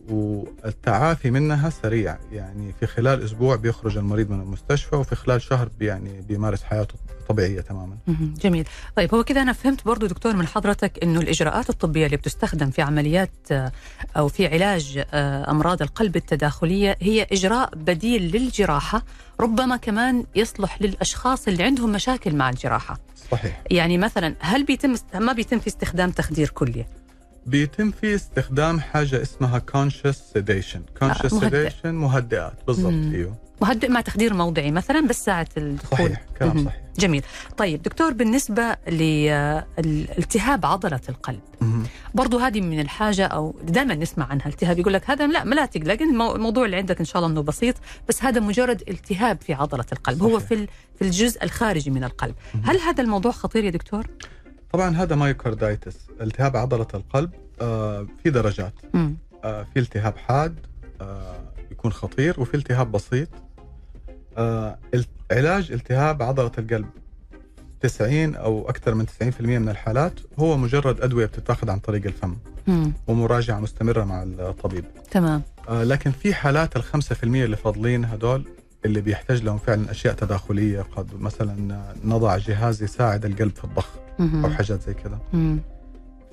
والتعافي 0.09 1.31
منها 1.31 1.69
سريع. 1.69 2.17
يعني 2.31 2.73
في 2.79 2.87
خلال 2.87 3.23
أسبوع 3.23 3.55
بيخرج 3.55 3.97
المريض 3.97 4.29
من 4.29 4.41
المستشفى 4.41 4.95
وفي 4.95 5.15
خلال 5.15 5.41
شهر 5.41 5.69
يعني 5.81 6.21
بيمارس 6.21 6.63
حياته 6.63 6.95
طبيعية 7.29 7.61
تماما. 7.61 7.97
جميل. 8.41 8.67
طيب 8.95 9.15
هو 9.15 9.23
كذا 9.23 9.41
أنا 9.41 9.53
فهمت 9.53 9.85
برضو 9.85 10.05
دكتور 10.05 10.35
من 10.35 10.47
حضرتك 10.47 11.03
أنه 11.03 11.19
الإجراءات 11.19 11.69
الطبية 11.69 12.05
اللي 12.05 12.17
بتستخدم 12.17 12.69
في 12.69 12.81
عمليات 12.81 13.31
آه، 13.51 13.71
أو 14.17 14.27
في 14.27 14.47
علاج 14.47 15.03
آه، 15.13 15.51
أمراض 15.51 15.81
القلب 15.81 16.15
التداخلية 16.15 16.97
هي 17.01 17.27
إجراء 17.31 17.75
بديل 17.75 18.31
للجراحة 18.31 19.03
ربما 19.39 19.77
كمان 19.77 20.23
يصلح 20.35 20.81
للأشخاص 20.81 21.47
اللي 21.47 21.63
عندهم 21.63 21.91
مشاكل 21.91 22.35
مع 22.35 22.49
الجراحة. 22.49 22.99
صحيح. 23.31 23.61
يعني 23.71 23.97
مثلا 23.97 24.35
هل 24.39 24.63
بيتم 24.63 24.95
ما 25.13 25.33
بيتم 25.33 25.59
في 25.59 25.67
استخدام 25.67 26.11
تخدير 26.11 26.49
كلي؟ 26.49 26.85
بيتم 27.45 27.91
في 27.91 28.15
استخدام 28.15 28.79
حاجة 28.79 29.21
اسمها 29.21 29.61
conscious 29.77 30.15
sedation 30.37 31.03
conscious 31.03 31.33
مهدئ. 31.33 31.69
sedation 31.69 31.85
مهدئات 31.85 32.53
بالضبط 32.67 32.93
مم. 32.93 33.11
أيوه 33.15 33.35
مهدئ 33.61 33.89
مع 33.89 34.01
تخدير 34.01 34.33
موضعي 34.33 34.71
مثلا 34.71 35.07
بس 35.07 35.25
ساعة 35.25 35.47
الدخول 35.57 35.97
صحيح 35.99 36.21
كلام 36.39 36.55
مهم. 36.55 36.65
صحيح 36.65 36.81
جميل 36.99 37.23
طيب 37.57 37.81
دكتور 37.81 38.13
بالنسبة 38.13 38.75
لالتهاب 38.87 40.65
عضلة 40.65 40.99
القلب 41.09 41.39
مهم. 41.61 41.83
برضو 42.15 42.37
هذه 42.37 42.61
من 42.61 42.79
الحاجة 42.79 43.25
أو 43.25 43.55
دائما 43.63 43.95
نسمع 43.95 44.25
عنها 44.25 44.47
التهاب 44.47 44.79
يقول 44.79 44.93
لك 44.93 45.09
هذا 45.09 45.27
لا 45.27 45.43
ما 45.43 45.55
لا 45.55 45.65
تقلق 45.65 46.01
المو- 46.01 46.35
الموضوع 46.35 46.65
اللي 46.65 46.77
عندك 46.77 46.99
إن 46.99 47.05
شاء 47.05 47.17
الله 47.17 47.31
إنه 47.31 47.41
بسيط 47.41 47.75
بس 48.09 48.23
هذا 48.23 48.39
مجرد 48.41 48.83
التهاب 48.89 49.41
في 49.41 49.53
عضلة 49.53 49.85
القلب 49.91 50.23
هو 50.23 50.37
صحيح. 50.37 50.47
في 50.47 50.53
ال- 50.53 50.67
في 50.95 51.01
الجزء 51.05 51.43
الخارجي 51.43 51.91
من 51.91 52.03
القلب 52.03 52.35
هل 52.63 52.79
هذا 52.79 53.03
الموضوع 53.03 53.31
خطير 53.31 53.63
يا 53.63 53.69
دكتور؟ 53.69 54.07
طبعا 54.73 54.95
هذا 54.95 55.15
مايوكاردايتس 55.15 55.97
التهاب 56.21 56.57
عضلة 56.57 56.87
القلب 56.93 57.31
آه 57.61 58.07
في 58.23 58.29
درجات. 58.29 58.73
آه 59.43 59.63
في 59.73 59.79
التهاب 59.79 60.17
حاد 60.17 60.55
آه 61.01 61.39
يكون 61.71 61.91
خطير 61.91 62.39
وفي 62.41 62.53
التهاب 62.57 62.91
بسيط 62.91 63.27
آه 64.37 64.77
علاج 65.31 65.71
التهاب 65.71 66.21
عضلة 66.23 66.51
القلب 66.57 66.85
90 67.81 68.35
أو 68.35 68.69
أكثر 68.69 68.93
من 68.95 69.05
90% 69.07 69.41
من 69.41 69.69
الحالات 69.69 70.13
هو 70.39 70.57
مجرد 70.57 71.01
أدوية 71.01 71.25
بتتاخذ 71.25 71.69
عن 71.69 71.79
طريق 71.79 72.05
الفم 72.05 72.35
مم. 72.67 72.93
ومراجعة 73.07 73.59
مستمرة 73.59 74.03
مع 74.03 74.23
الطبيب 74.23 74.85
تمام 75.11 75.41
آه، 75.69 75.83
لكن 75.83 76.11
في 76.11 76.33
حالات 76.33 76.75
ال 76.75 76.83
5% 76.83 77.23
اللي 77.23 77.55
فاضلين 77.57 78.05
هدول 78.05 78.43
اللي 78.85 79.01
بيحتاج 79.01 79.43
لهم 79.43 79.57
فعلا 79.57 79.91
أشياء 79.91 80.13
تداخلية 80.13 80.81
قد 80.81 81.21
مثلا 81.21 81.83
نضع 82.03 82.37
جهاز 82.37 82.83
يساعد 82.83 83.25
القلب 83.25 83.55
في 83.55 83.63
الضخ. 83.63 83.89
أو 84.19 84.49
حاجات 84.49 84.81
زي 84.81 84.93
كذا. 84.93 85.19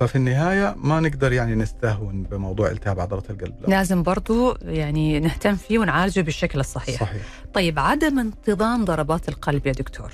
ففي 0.00 0.16
النهاية 0.16 0.74
ما 0.78 1.00
نقدر 1.00 1.32
يعني 1.32 1.54
نستهون 1.54 2.22
بموضوع 2.22 2.70
التهاب 2.70 3.00
عضلة 3.00 3.22
القلب 3.30 3.54
لا. 3.60 3.66
لازم 3.66 4.02
برضو 4.02 4.56
يعني 4.62 5.20
نهتم 5.20 5.54
فيه 5.54 5.78
ونعالجه 5.78 6.20
بالشكل 6.20 6.60
الصحيح 6.60 7.00
صحيح 7.00 7.22
طيب 7.54 7.78
عدم 7.78 8.18
انتظام 8.18 8.84
ضربات 8.84 9.28
القلب 9.28 9.66
يا 9.66 9.72
دكتور 9.72 10.12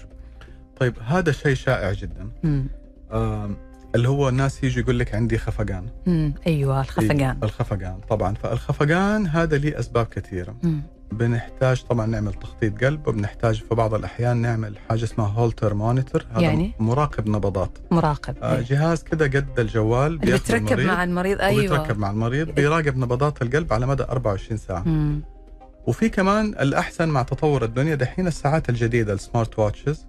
طيب 0.81 0.95
هذا 1.07 1.33
شيء 1.33 1.55
شائع 1.55 1.93
جدا 1.93 2.29
مم. 2.43 2.67
آم، 3.13 3.57
اللي 3.95 4.09
هو 4.09 4.29
الناس 4.29 4.65
يجي 4.65 4.81
يقول 4.81 4.99
لك 4.99 5.15
عندي 5.15 5.39
خفقان 5.39 5.87
مم. 6.07 6.35
أيوه 6.47 6.81
الخفقان 6.81 7.21
إيه، 7.21 7.37
الخفقان 7.43 8.01
طبعا 8.09 8.35
فالخفقان 8.35 9.27
هذا 9.27 9.57
ليه 9.59 9.79
أسباب 9.79 10.07
كثيرة 10.07 10.57
مم. 10.63 10.83
بنحتاج 11.13 11.83
طبعا 11.83 12.07
نعمل 12.07 12.33
تخطيط 12.35 12.85
قلب 12.85 13.09
وبنحتاج 13.09 13.63
في 13.69 13.75
بعض 13.75 13.95
الأحيان 13.95 14.37
نعمل 14.37 14.79
حاجة 14.89 15.05
اسمها 15.05 15.27
هولتر 15.27 15.75
مونيتور. 15.75 16.27
هذا 16.33 16.41
يعني؟ 16.41 16.73
مراقب 16.79 17.29
نبضات. 17.29 17.79
مراقب. 17.91 18.35
آه، 18.43 18.57
إيه. 18.57 18.63
جهاز 18.63 19.03
كده 19.03 19.25
قد 19.25 19.61
الجوال 19.61 20.21
المريض 20.51 20.81
مع 20.81 21.05
المريض. 21.05 21.41
أيوه. 21.41 21.59
وبيتركب 21.59 21.99
مع 21.99 22.11
المريض 22.11 22.51
بيراقب 22.51 22.97
نبضات 22.97 23.43
القلب 23.43 23.73
على 23.73 23.87
مدى 23.87 24.03
24 24.03 24.57
ساعة. 24.57 24.83
مم. 24.89 25.23
وفي 25.87 26.09
كمان 26.09 26.47
الأحسن 26.47 27.09
مع 27.09 27.23
تطور 27.23 27.65
الدنيا 27.65 27.95
دحين 27.95 28.27
الساعات 28.27 28.69
الجديدة 28.69 29.13
ال 29.13 29.20
smart 29.20 29.59
watches 29.59 30.07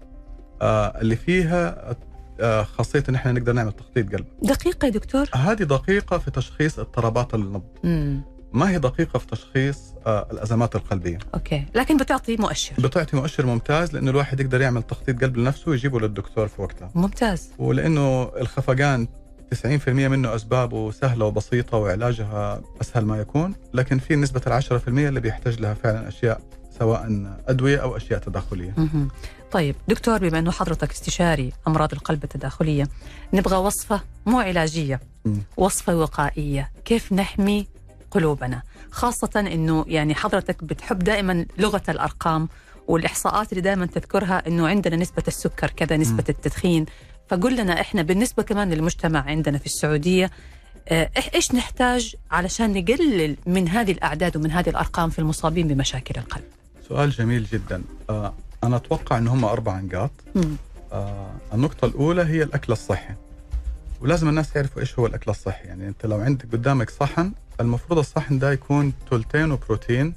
آه 0.62 1.02
اللي 1.02 1.16
فيها 1.16 1.96
آه 2.40 2.64
خاصية 2.64 3.04
إن 3.10 3.16
إحنا 3.16 3.32
نقدر 3.32 3.54
نعمل 3.54 3.72
تخطيط 3.72 4.16
قلب. 4.16 4.26
دقيقة 4.44 4.86
يا 4.86 4.92
دكتور. 4.92 5.26
هذه 5.36 5.64
دقيقة 5.64 6.18
في 6.18 6.32
تشخيص 6.32 6.80
اضطرابات 6.80 7.34
النبض. 7.34 7.64
مم. 7.84 8.22
ما 8.54 8.70
هي 8.70 8.80
دقيقة 8.80 9.20
في 9.20 9.28
تشخيص 9.28 9.78
آه 10.08 10.28
الأزمات 10.32 10.76
القلبية؟ 10.76 11.20
okay. 11.36 11.66
لكن 11.76 11.98
بتعطي 11.98 12.38
مؤشر. 12.38 12.74
بتعطي 12.80 13.16
مؤشر 13.18 13.46
ممتاز 13.46 13.94
لأنه 13.94 14.12
الواحد 14.12 14.40
يقدر 14.40 14.62
يعمل 14.62 14.84
تخطيط 14.84 15.22
قلب 15.22 15.38
لنفسه 15.38 15.72
ويجيبه 15.72 16.00
للدكتور 16.00 16.48
في 16.48 16.62
وقتها 16.62 16.92
ممتاز. 16.96 17.50
ولأنه 17.58 18.24
الخفقان 18.24 19.08
90% 19.66 19.88
منه 19.88 20.36
أسبابه 20.36 20.92
سهلة 20.92 21.26
وبسيطة 21.26 21.78
وعلاجها 21.78 22.62
أسهل 22.82 23.06
ما 23.06 23.18
يكون 23.18 23.54
لكن 23.74 24.00
في 24.00 24.16
نسبة 24.16 24.42
ال 24.48 24.54
10% 24.64 24.88
اللي 24.88 25.20
بيحتاج 25.20 25.60
لها 25.60 25.74
فعلا 25.74 26.08
أشياء 26.08 26.42
سواء 26.80 27.28
أدوية 27.48 27.78
أو 27.78 27.98
أشياء 27.98 28.20
تداخلية. 28.20 28.74
طيب 29.52 29.76
دكتور 29.88 30.18
بما 30.18 30.40
إنه 30.40 30.52
حضرتك 30.52 30.92
استشاري 30.92 31.54
أمراض 31.68 31.94
القلب 31.94 32.24
التداخلية 32.24 32.88
نبغى 33.34 33.58
وصفة 33.58 34.02
مو 34.26 34.40
علاجية 34.40 35.00
مم. 35.26 35.38
وصفة 35.58 35.96
وقائية. 35.96 36.72
كيف 36.86 37.14
نحمي 37.14 37.68
قلوبنا 38.14 38.62
خاصة 38.92 39.30
إنه 39.36 39.86
يعني 39.88 40.16
حضرتك 40.16 40.64
بتحب 40.64 41.00
دائما 41.00 41.46
لغة 41.58 41.84
الأرقام 41.90 42.50
والإحصاءات 42.88 43.52
اللي 43.52 43.62
دائما 43.62 43.86
تذكرها 43.86 44.48
إنه 44.48 44.68
عندنا 44.68 44.96
نسبة 44.96 45.24
السكر 45.28 45.70
كذا 45.70 45.98
نسبة 45.98 46.24
التدخين. 46.30 46.86
فقل 47.30 47.56
لنا 47.56 47.82
إحنا 47.82 48.02
بالنسبة 48.02 48.44
كمان 48.44 48.74
للمجتمع 48.74 49.20
عندنا 49.20 49.58
في 49.58 49.66
السعودية 49.66 50.32
آه، 50.88 51.10
إيش 51.36 51.52
نحتاج 51.56 52.16
علشان 52.32 52.74
نقلل 52.74 53.38
من 53.46 53.68
هذه 53.68 53.92
الأعداد 53.92 54.38
ومن 54.38 54.52
هذه 54.52 54.70
الأرقام 54.70 55.10
في 55.10 55.20
المصابين 55.20 55.68
بمشاكل 55.68 56.20
القلب؟ 56.20 56.44
سؤال 56.90 57.10
جميل 57.10 57.46
جدا. 57.46 57.84
آه 58.10 58.34
أنا 58.64 58.76
أتوقع 58.76 59.18
ان 59.18 59.28
هم 59.28 59.46
أربع 59.46 59.80
نقاط. 59.80 60.12
آه 60.92 61.32
النقطة 61.54 61.86
الأولى 61.86 62.22
هي 62.24 62.44
الأكل 62.44 62.74
الصحي. 62.74 63.14
ولازم 64.02 64.30
الناس 64.30 64.56
يعرفوا 64.56 64.82
إيش 64.82 65.00
هو 65.00 65.06
الأكل 65.06 65.32
الصحي. 65.32 65.68
يعني 65.68 65.88
أنت 65.88 66.06
لو 66.06 66.18
عندك 66.18 66.46
قدامك 66.52 66.90
صحن 66.90 67.32
المفروض 67.62 68.00
الصحن 68.00 68.40
ده 68.40 68.52
يكون 68.52 68.94
ثلثينه 69.12 69.60
بروتين 69.68 70.14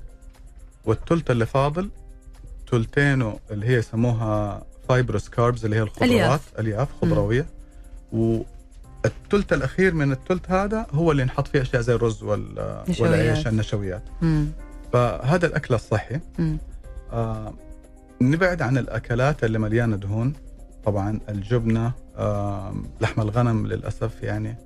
والثلث 0.84 1.30
اللي 1.30 1.46
فاضل 1.46 1.90
ثلثينه 2.70 3.38
اللي 3.50 3.66
هي 3.66 3.74
يسموها 3.74 4.62
fibrous 4.88 5.28
carbs 5.28 5.64
اللي 5.64 5.76
هي 5.76 5.82
الخضروات 5.82 6.10
ألياف. 6.10 6.52
ألياف 6.58 6.88
خضروية 7.02 7.46
والثلث 8.12 9.52
الأخير 9.52 9.94
من 9.94 10.12
الثلث 10.12 10.50
هذا 10.50 10.86
هو 10.92 11.12
اللي 11.12 11.24
نحط 11.24 11.48
فيه 11.48 11.62
أشياء 11.62 11.82
زي 11.82 11.94
الرز 11.94 12.22
وال-. 12.22 12.58
والعيش 13.00 13.46
النشويات. 13.46 14.02
فهذا 14.92 15.46
الأكل 15.46 15.74
الصحي. 15.74 16.20
آه 17.12 17.52
نبعد 18.20 18.62
عن 18.62 18.78
الأكلات 18.78 19.44
اللي 19.44 19.58
مليانة 19.58 19.96
دهون 19.96 20.32
طبعا 20.84 21.20
الجبنة 21.28 21.92
آه 22.16 22.74
لحم 23.00 23.20
الغنم 23.20 23.66
للأسف 23.66 24.22
يعني 24.22 24.48
آه 24.50 24.65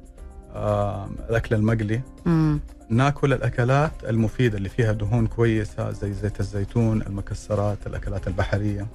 الاكل 0.55 1.55
المقلي. 1.55 2.01
مم. 2.27 2.61
ناكل 2.89 3.33
الأكلات 3.33 3.93
المفيدة 4.09 4.59
اللي 4.59 4.69
فيها 4.69 4.93
دهون 4.93 5.27
كويسة 5.27 5.91
زي 5.91 6.13
زيت 6.13 6.41
الزيتون 6.41 7.03
المكسرات 7.03 7.79
الأكلات 7.87 8.29
البحرية. 8.29 8.87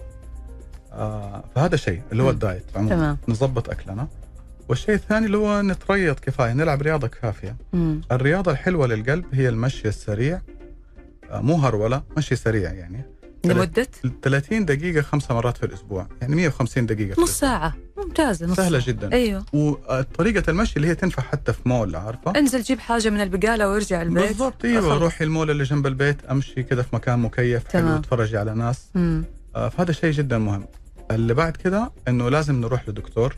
آه 0.94 1.44
فهذا 1.56 1.76
شيء 1.76 2.02
اللي 2.12 2.24
هو. 2.24 2.30
الدايت 2.30 2.64
عموما. 2.76 3.18
نظبط 3.28 3.70
أكلنا. 3.70 4.08
والشيء 4.70 4.96
الثاني 4.96 5.26
اللي 5.26 5.38
هو 5.38 5.62
نتريض 5.62 6.20
كفاية 6.20 6.54
نلعب 6.54 6.82
رياضة 6.82 7.08
كافية. 7.08 7.56
مم. 7.74 8.02
الرياضة 8.12 8.52
الحلوة 8.52 8.88
للقلب 8.88 9.26
هي 9.34 9.50
المشي 9.50 9.88
السريع. 9.88 10.42
آه 11.32 11.42
مو 11.42 11.56
هرولة 11.56 12.04
مشي 12.18 12.36
سريع 12.36 12.74
يعني. 12.74 13.02
لمدة 13.54 13.88
30 14.22 14.66
دقيقة 14.66 15.02
خمسة 15.02 15.34
مرات 15.36 15.58
في 15.58 15.66
الأسبوع 15.66 16.08
يعني 16.22 16.36
150 16.36 16.86
دقيقة 16.86 17.12
نص 17.12 17.18
الأسبوع. 17.18 17.50
ساعة 17.50 17.76
ممتازة 17.98 18.46
نص 18.46 18.58
سهلة. 18.58 18.84
جدا 18.88 19.12
أيوه 19.14 19.46
وطريقة 19.54 20.50
المشي 20.50 20.74
اللي 20.78 20.88
هي 20.88 20.96
تنفع 20.96 21.24
حتى 21.24 21.54
في 21.54 21.60
مول 21.70 21.96
عارفة 21.96 22.34
انزل 22.40 22.62
جيب 22.62 22.80
حاجة 22.80 23.10
من 23.10 23.22
البقالة 23.22 23.70
وارجع 23.70 24.02
البيت 24.02 24.28
بالضبط 24.28 24.66
أخلص. 24.66 24.86
روحي 25.02 25.24
المول 25.24 25.52
اللي 25.52 25.64
جنب 25.64 25.88
البيت 25.88 26.26
أمشي 26.26 26.64
كذا 26.64 26.82
في 26.82 26.96
مكان 26.96 27.20
مكيف 27.20 27.64
تمام. 27.64 27.88
حلو 27.88 27.96
اتفرجي 27.96 28.38
على 28.38 28.54
ناس 28.54 28.90
مم. 28.96 29.24
آه 29.56 29.70
فهذا 29.70 29.92
شيء 29.92 30.12
جدا 30.12 30.38
مهم 30.38 30.66
اللي 31.12 31.34
بعد 31.34 31.58
كذا 31.58 31.92
إنه 32.08 32.30
لازم 32.30 32.62
نروح 32.62 32.90
لدكتور 32.90 33.36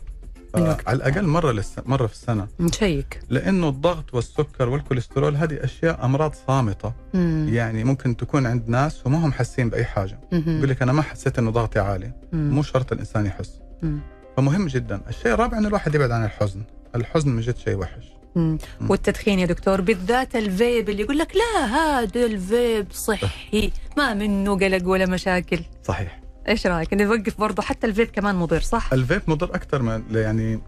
آه. 0.54 0.76
على 0.86 0.96
الأقل 0.96 1.26
مرة 1.26 1.52
للس... 1.52 1.74
مرة 1.86 2.06
في 2.06 2.12
السنة 2.12 2.46
نشيك 2.60 3.20
لأنه 3.28 3.68
الضغط 3.68 4.14
والسكر 4.14 4.68
والكوليسترول 4.68 5.36
هذه 5.36 5.64
أشياء 5.64 6.04
أمراض 6.04 6.34
صامتة 6.46 6.92
مم. 7.14 7.46
يعني 7.52 7.84
ممكن 7.84 8.16
تكون 8.16 8.46
عند 8.46 8.68
ناس 8.68 9.06
وما 9.06 9.26
هم 9.26 9.32
حاسين 9.32 9.70
بأي 9.70 9.84
حاجة. 9.84 10.20
يقول 10.32 10.68
لك 10.68 10.82
أنا 10.82 10.92
ما 10.92 11.02
حسيت 11.02 11.38
إنه 11.38 11.50
ضغطي 11.50 11.78
عالي 11.78 12.12
مم. 12.32 12.50
مو 12.50 12.62
شرط 12.62 12.92
الإنسان 12.92 13.26
يحس 13.26 13.60
مم. 13.82 14.00
فمهم 14.36 14.66
جدا 14.66 15.00
الشيء 15.08 15.32
الرابع 15.34 15.58
ان 15.58 15.66
الواحد 15.66 15.94
يبعد 15.94 16.10
عن 16.10 16.24
الحزن 16.24 16.62
الحزن 16.94 17.30
من 17.30 17.40
جد 17.40 17.56
شيء 17.56 17.76
وحش. 17.76 18.04
مم. 18.36 18.58
والتدخين 18.88 19.38
يا 19.38 19.46
دكتور 19.46 19.80
بالذات 19.80 20.36
الفيب 20.36 20.88
اللي 20.88 21.02
يقول 21.02 21.18
لك 21.18 21.32
لا 21.36 21.64
هذا 21.66 22.26
الفيب 22.26 22.86
صحي 22.92 23.72
ما 23.96 24.14
منه 24.14 24.58
قلق 24.58 24.88
ولا 24.88 25.06
مشاكل 25.06 25.60
صحيح 25.84 26.20
إيش 26.48 26.66
رأيك 26.66 26.94
نوقف 26.94 27.40
برضه 27.40 27.62
حتى 27.62 27.86
الفيب 27.86 28.06
كمان 28.06 28.34
مضر 28.34 28.60
صح 28.60 28.92
الفيب 28.92 29.22
مضر 29.28 29.54
أكثر 29.54 29.82
من 29.82 30.02
يعني 30.10 30.60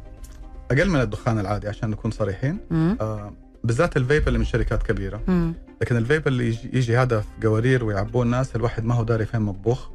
أقل 0.71 0.89
من 0.91 1.01
الدخان 1.01 1.39
العادي 1.39 1.69
عشان 1.69 1.91
نكون 1.91 2.11
صريحين 2.11 2.59
مم. 2.71 2.97
آه 3.01 3.33
بالذات 3.65 3.97
الفيب 3.97 4.29
اللي 4.29 4.39
من 4.39 4.45
شركات 4.45 4.83
كبيرة 4.83 5.21
مم. 5.29 5.55
لكن 5.81 5.97
الفيب 5.97 6.29
اللي 6.29 6.47
يجي, 6.47 6.71
يجي 6.73 6.97
هذا 6.97 7.21
في 7.21 7.47
قوارير 7.47 7.85
ويعبوه 7.85 8.23
الناس 8.23 8.57
الواحد 8.57 8.85
ما 8.85 8.95
هو 8.95 9.03
داري 9.03 9.27
فين 9.27 9.41
مطبوخ. 9.41 9.89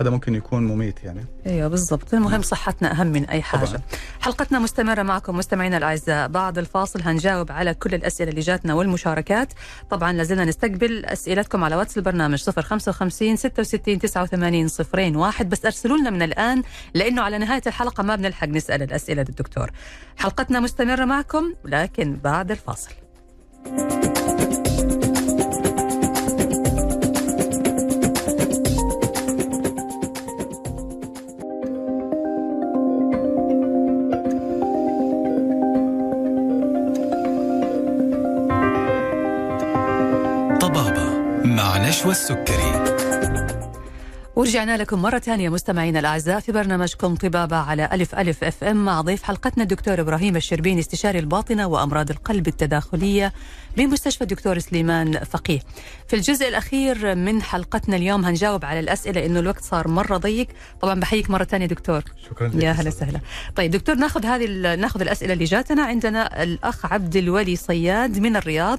هذا 0.00 0.10
ممكن 0.10 0.34
يكون 0.34 0.66
مميت 0.66 1.04
يعني. 1.04 1.24
أيوه 1.46 1.68
بالضبط. 1.68 2.14
المهم 2.14 2.42
صحتنا 2.42 2.92
أهم 2.92 3.06
من 3.06 3.24
أي 3.24 3.42
حاجة. 3.42 3.64
طبعاً. 3.64 3.80
حلقتنا 4.20 4.58
مستمرة 4.58 5.02
معكم 5.02 5.36
مستمعينا 5.36 5.76
الأعزاء. 5.76 6.28
بعد 6.28 6.58
الفاصل 6.58 7.02
هنجاوب 7.02 7.52
على 7.52 7.74
كل 7.74 7.94
الأسئلة 7.94 8.30
اللي 8.30 8.40
جاتنا 8.40 8.74
والمشاركات. 8.74 9.52
طبعا 9.90 10.12
لازلنا 10.12 10.44
نستقبل 10.44 11.04
أسئلتكم 11.04 11.64
على 11.64 11.76
واتس 11.76 11.98
البرنامج 11.98 12.42
055 12.42 13.36
66 13.36 13.98
89 13.98 14.68
صفرين 14.68 15.16
واحد. 15.16 15.48
بس 15.48 15.64
ارسلوا 15.64 15.96
لنا 15.98 16.10
من 16.10 16.22
الآن 16.22 16.62
لأنه 16.94 17.22
على 17.22 17.38
نهاية 17.38 17.62
الحلقة 17.66 18.02
ما 18.02 18.16
بنلحق 18.16 18.48
نسأل 18.48 18.82
الأسئلة 18.82 19.22
للدكتور. 19.22 19.70
حلقتنا 20.16 20.60
مستمرة 20.60 21.04
معكم 21.04 21.52
لكن 21.64 22.16
بعد 22.24 22.50
الفاصل. 22.50 22.92
نشوى 41.98 42.10
السكري 42.10 42.77
ورجعنا 44.38 44.76
لكم 44.76 45.02
مرة 45.02 45.18
ثانية 45.18 45.48
مستمعينا 45.48 45.98
الأعزاء 46.00 46.40
في 46.40 46.52
برنامجكم 46.52 47.14
طبابة 47.14 47.56
على 47.56 47.88
ألف 47.92 48.14
ألف 48.14 48.44
أف 48.44 48.64
إم. 48.64 48.84
مع 48.84 49.00
ضيف 49.00 49.22
حلقتنا 49.22 49.62
الدكتور 49.62 50.00
إبراهيم 50.00 50.36
الشربيني 50.36 50.80
استشاري 50.80 51.18
الباطنة 51.18 51.66
وأمراض 51.66 52.10
القلب 52.10 52.48
التداخلية 52.48 53.32
بمستشفى 53.76 54.22
الدكتور 54.22 54.58
سليمان 54.58 55.18
فقيه. 55.18 55.60
في 56.08 56.16
الجزء 56.16 56.48
الأخير 56.48 57.14
من 57.14 57.42
حلقتنا 57.42 57.96
اليوم 57.96 58.24
هنجاوب 58.24 58.64
على 58.64 58.80
الأسئلة 58.80 59.26
إنه 59.26 59.40
الوقت 59.40 59.64
صار 59.64 59.88
مرة 59.88 60.16
ضيق. 60.16 60.46
طبعا 60.80 61.00
بحييك 61.00 61.30
مرة 61.30 61.44
ثانية 61.44 61.66
دكتور. 61.66 62.02
شكرا 62.30 62.48
لك. 62.48 62.62
يا 62.62 62.70
هلا 62.72 62.88
وسهلا. 62.88 63.20
طيب 63.56 63.70
دكتور 63.70 63.94
ناخذ 63.94 64.26
هذه 64.26 64.74
ناخذ 64.74 65.00
الأسئلة 65.00 65.32
اللي 65.32 65.44
جاتنا. 65.44 65.82
عندنا 65.82 66.42
الأخ 66.42 66.86
عبد 66.92 67.16
الولي 67.16 67.56
صياد 67.56 68.18
من 68.18 68.36
الرياض 68.36 68.78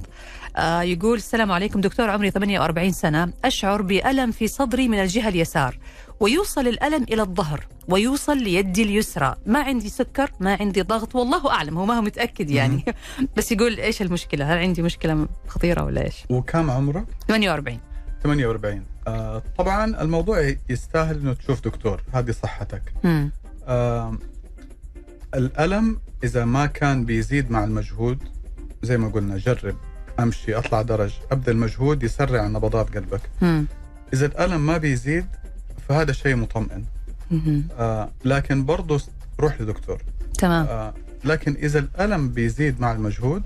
آه 0.56 0.82
يقول 0.82 1.18
السلام 1.18 1.52
عليكم 1.52 1.80
دكتور 1.80 2.10
عمري 2.10 2.30
48 2.30 2.92
سنة. 2.92 3.32
أشعر 3.44 3.82
بألم 3.82 4.30
في 4.30 4.48
صدري 4.48 4.88
من 4.88 5.00
الجهة 5.00 5.28
اليسار 5.28 5.49
ويوصل 6.20 6.68
الألم 6.68 7.02
إلى 7.02 7.22
الظهر 7.22 7.66
ويوصل 7.88 8.36
ليدي 8.36 8.82
اليسرى. 8.82 9.36
ما 9.46 9.62
عندي 9.62 9.88
سكر 9.88 10.30
ما 10.40 10.56
عندي 10.60 10.82
ضغط 10.82 11.14
والله 11.14 11.50
أعلم 11.50 11.78
هو 11.78 11.86
ما 11.86 11.98
هو 11.98 12.02
متأكد 12.02 12.50
يعني. 12.50 12.84
بس 13.36 13.52
يقول 13.52 13.78
إيش 13.80 14.02
المشكلة؟ 14.02 14.54
هل 14.54 14.58
عندي 14.58 14.82
مشكلة 14.82 15.28
خطيرة 15.48 15.84
ولا 15.84 16.04
إيش؟ 16.04 16.24
وكم 16.30 16.70
عمرك؟ 16.70 17.04
48 17.28 17.80
48 18.22 18.82
آه 19.06 19.42
طبعا 19.58 20.02
الموضوع 20.02 20.54
يستاهل 20.68 21.16
إنه 21.16 21.32
تشوف 21.32 21.64
دكتور. 21.64 22.02
هذه 22.12 22.30
صحتك. 22.30 22.82
مم. 23.04 23.30
آه 23.66 24.18
الألم 25.34 26.00
إذا 26.24 26.44
ما 26.44 26.66
كان 26.66 27.04
بيزيد 27.04 27.50
مع 27.50 27.64
المجهود 27.64 28.18
زي 28.82 28.98
ما 28.98 29.08
قلنا 29.08 29.36
جرب 29.36 29.76
أمشي 30.20 30.54
أطلع 30.54 30.82
درج. 30.82 31.12
أبذل 31.32 31.56
مجهود 31.56 32.02
يسرع 32.02 32.46
نبضات 32.46 32.96
قلبك. 32.96 33.20
مم. 33.42 33.66
إذا 34.12 34.26
الألم 34.26 34.66
ما 34.66 34.78
بيزيد 34.78 35.26
فهذا 35.90 36.12
شيء 36.12 36.36
مطمئن. 36.36 36.84
آه 37.78 38.10
لكن 38.24 38.64
برضه 38.64 39.00
روح 39.40 39.60
لدكتور. 39.60 40.02
تمام. 40.38 40.66
آه 40.66 40.94
لكن 41.24 41.56
إذا 41.62 41.78
الألم 41.78 42.28
بيزيد 42.28 42.80
مع 42.80 42.92
المجهود 42.92 43.42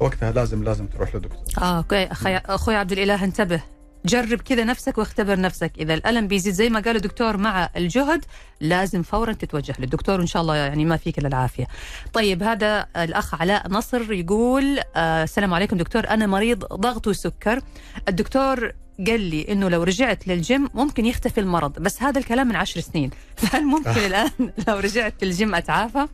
وقتها 0.00 0.32
لازم 0.32 0.64
لازم 0.64 0.86
تروح 0.86 1.14
لدكتور. 1.14 1.62
آه 1.64 1.78
أوكي. 1.78 2.04
أخي 2.04 2.36
أخوي 2.36 2.74
عبد 2.76 2.92
الإله 2.92 3.24
انتبه. 3.24 3.62
جرب 4.04 4.40
كذا 4.40 4.64
نفسك 4.64 4.98
واختبر 4.98 5.40
نفسك. 5.40 5.72
إذا 5.78 5.94
الألم 5.94 6.28
بيزيد 6.28 6.54
زي 6.54 6.70
ما 6.70 6.80
قال 6.80 6.96
الدكتور 6.96 7.36
مع 7.36 7.70
الجهد 7.76 8.24
لازم 8.60 9.02
فورا 9.02 9.32
تتوجه 9.32 9.74
للدكتور 9.78 10.18
وإن 10.18 10.26
شاء 10.26 10.42
الله 10.42 10.56
يعني 10.56 10.84
ما 10.84 10.96
فيك 10.96 11.18
إلا 11.18 11.28
العافية. 11.28 11.66
طيب 12.12 12.42
هذا 12.42 12.86
الأخ 12.96 13.34
علاء 13.34 13.68
نصر 13.68 14.12
يقول 14.12 14.78
آه 14.96 15.24
السلام 15.24 15.54
عليكم 15.54 15.76
دكتور. 15.76 16.08
أنا 16.08 16.26
مريض 16.26 16.64
ضغط 16.64 17.06
وسكر. 17.06 17.60
الدكتور 18.08 18.72
قال 19.06 19.20
لي 19.20 19.52
إنه 19.52 19.68
لو 19.68 19.82
رجعت 19.82 20.28
للجيم 20.28 20.68
ممكن 20.74 21.06
يختفي 21.06 21.40
المرض 21.40 21.72
بس 21.78 22.02
هذا 22.02 22.18
الكلام 22.18 22.48
من 22.48 22.56
عشر 22.56 22.80
سنين. 22.80 23.10
فهل 23.36 23.64
ممكن 23.64 23.90
الآن 23.90 24.30
لو 24.68 24.78
رجعت 24.78 25.24
للجيم 25.24 25.54
أتعافى؟ 25.54 26.06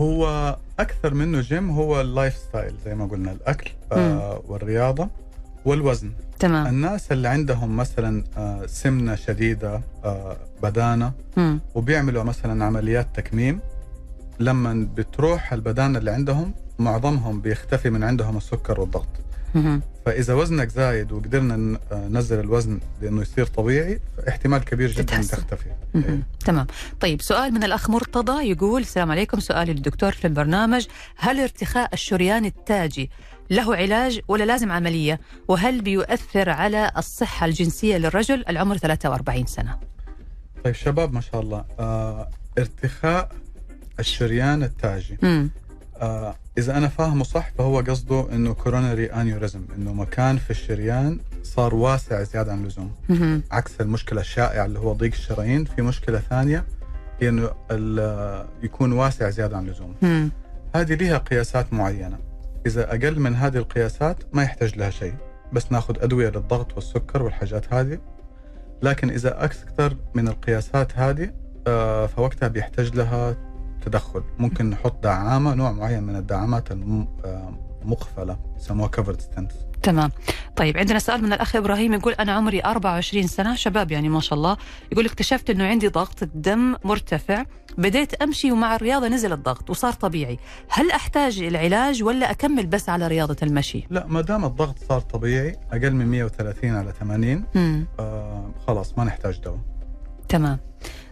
هو 0.00 0.56
أكثر 0.78 1.14
منه 1.14 1.40
جيم 1.40 1.70
هو 1.70 2.00
ال 2.00 2.36
lifestyle 2.36 2.74
زي 2.84 2.94
ما 2.94 3.06
قلنا 3.06 3.32
الأكل 3.32 3.70
آه 3.92 4.42
والرياضة 4.48 5.08
والوزن. 5.64 6.12
تمام. 6.38 6.66
الناس 6.66 7.12
اللي 7.12 7.28
عندهم 7.28 7.76
مثلا 7.76 8.24
آه 8.36 8.66
سمنة 8.66 9.14
شديدة 9.14 9.80
آه 10.04 10.36
بدانة 10.62 11.12
مم. 11.36 11.60
وبيعملوا 11.74 12.22
مثلا 12.22 12.64
عمليات 12.64 13.06
تكميم 13.14 13.60
لما 14.40 14.88
بتروح 14.96 15.52
البدانة 15.52 15.98
اللي 15.98 16.10
عندهم 16.10 16.54
معظمهم 16.78 17.40
بيختفي 17.40 17.90
من 17.90 18.04
عندهم 18.04 18.36
السكر 18.36 18.80
والضغط. 18.80 19.08
مم. 19.54 19.82
فإذا 20.06 20.34
وزنك 20.34 20.68
زايد 20.68 21.12
وقدرنا 21.12 21.78
ننزل 21.92 22.40
الوزن 22.40 22.80
لأنه 23.02 23.22
يصير 23.22 23.46
طبيعي 23.46 24.00
فاحتمال 24.16 24.64
كبير 24.64 24.90
جدا 24.90 25.02
تتحسن. 25.02 25.36
تختفي. 25.36 25.66
إيه. 25.94 26.22
تمام. 26.44 26.66
طيب 27.00 27.22
سؤال 27.22 27.54
من 27.54 27.64
الأخ 27.64 27.90
مرتضى 27.90 28.50
يقول 28.50 28.80
السلام 28.80 29.10
عليكم. 29.10 29.40
سؤالي 29.40 29.72
للدكتور 29.72 30.12
في 30.12 30.26
البرنامج. 30.26 30.86
هل 31.16 31.40
ارتخاء 31.40 31.92
الشريان 31.92 32.44
التاجي 32.44 33.10
له 33.50 33.76
علاج 33.76 34.20
ولا 34.28 34.44
لازم 34.44 34.72
عملية؟ 34.72 35.20
وهل 35.48 35.80
بيؤثر 35.80 36.50
على 36.50 36.92
الصحة 36.96 37.46
الجنسية 37.46 37.96
للرجل؟ 37.96 38.44
العمر 38.48 38.76
43 38.76 39.46
سنة. 39.46 39.78
طيب 40.64 40.74
شباب 40.74 41.12
ما 41.12 41.20
شاء 41.20 41.40
الله. 41.40 41.64
آه 41.80 42.28
ارتخاء 42.58 43.32
الشريان 44.00 44.62
التاجي. 44.62 45.18
مم. 45.22 45.50
آه 45.96 46.36
إذا 46.58 46.76
أنا 46.76 46.88
فاهمه 46.88 47.24
صح 47.24 47.50
فهو 47.58 47.80
قصده 47.80 48.26
إنه 48.32 48.54
كوروناري 48.54 49.06
انيوريزم 49.06 49.62
إنه 49.76 49.92
مكان 49.92 50.36
في 50.36 50.50
الشريان 50.50 51.18
صار 51.42 51.74
واسع 51.74 52.22
زيادة 52.22 52.52
عن 52.52 52.62
اللزوم. 52.62 52.92
عكس 53.50 53.80
المشكلة 53.80 54.20
الشائعة 54.20 54.66
اللي 54.66 54.78
هو 54.78 54.92
ضيق 54.92 55.12
الشرايين 55.12 55.64
في 55.64 55.82
مشكلة 55.82 56.18
ثانية 56.18 56.64
هي 57.20 57.28
انه 57.28 57.50
يكون 58.62 58.92
واسع 58.92 59.30
زيادة 59.30 59.56
عن 59.56 59.66
اللزوم. 59.66 59.94
هذه 60.74 60.94
لها 60.94 61.18
قياسات 61.18 61.72
معينة 61.72 62.18
إذا 62.66 62.90
أقل 62.94 63.20
من 63.20 63.34
هذه 63.34 63.56
القياسات 63.56 64.16
ما 64.32 64.42
يحتاج 64.42 64.76
لها 64.76 64.90
شيء 64.90 65.14
بس 65.52 65.72
ناخذ 65.72 66.02
أدوية 66.02 66.28
للضغط 66.28 66.74
والسكر 66.74 67.22
والحاجات 67.22 67.74
هذه 67.74 67.98
لكن 68.82 69.10
إذا 69.10 69.44
أكثر 69.44 69.96
من 70.14 70.28
القياسات 70.28 70.98
هذه 70.98 71.30
آه، 71.66 72.06
فوقتها 72.06 72.48
بيحتاج 72.48 72.96
لها 72.96 73.36
تدخل. 73.84 74.22
ممكن 74.38 74.70
نحط 74.70 75.02
دعامة 75.02 75.54
نوع 75.54 75.72
معين 75.72 76.02
من 76.02 76.16
الدعامات 76.16 76.68
المقفله 77.82 78.38
يسموها 78.56 78.88
كفرد 78.88 79.20
ستنت 79.20 79.52
تمام. 79.82 80.10
طيب 80.56 80.78
عندنا 80.78 80.98
سؤال 80.98 81.22
من 81.22 81.32
الأخ 81.32 81.56
إبراهيم 81.56 81.92
يقول 81.92 82.12
أنا 82.12 82.32
عمري 82.32 82.60
24 82.64 83.26
سنة. 83.26 83.54
شباب 83.54 83.92
يعني 83.92 84.08
ما 84.08 84.20
شاء 84.20 84.38
الله. 84.38 84.56
يقول 84.92 85.06
اكتشفت 85.06 85.50
أنه 85.50 85.64
عندي 85.66 85.88
ضغط 85.88 86.22
الدم 86.22 86.74
مرتفع. 86.84 87.44
بديت 87.78 88.14
أمشي 88.14 88.52
ومع 88.52 88.76
الرياضة 88.76 89.08
نزل 89.08 89.32
الضغط 89.32 89.70
وصار 89.70 89.92
طبيعي. 89.92 90.38
هل 90.68 90.90
أحتاج 90.90 91.38
العلاج 91.42 92.02
ولا 92.02 92.30
أكمل 92.30 92.66
بس 92.66 92.88
على 92.88 93.08
رياضة 93.08 93.36
المشي؟ 93.42 93.86
لا 93.90 94.06
ما 94.06 94.20
دام 94.20 94.44
الضغط 94.44 94.78
صار 94.88 95.00
طبيعي 95.00 95.56
أقل 95.72 95.92
من 95.94 96.06
130 96.06 96.74
على 96.74 96.92
80 96.92 97.44
مم. 97.54 97.86
آه 98.00 98.50
خلاص 98.66 98.98
ما 98.98 99.04
نحتاج 99.04 99.40
دواء 99.40 99.58
تمام. 100.28 100.58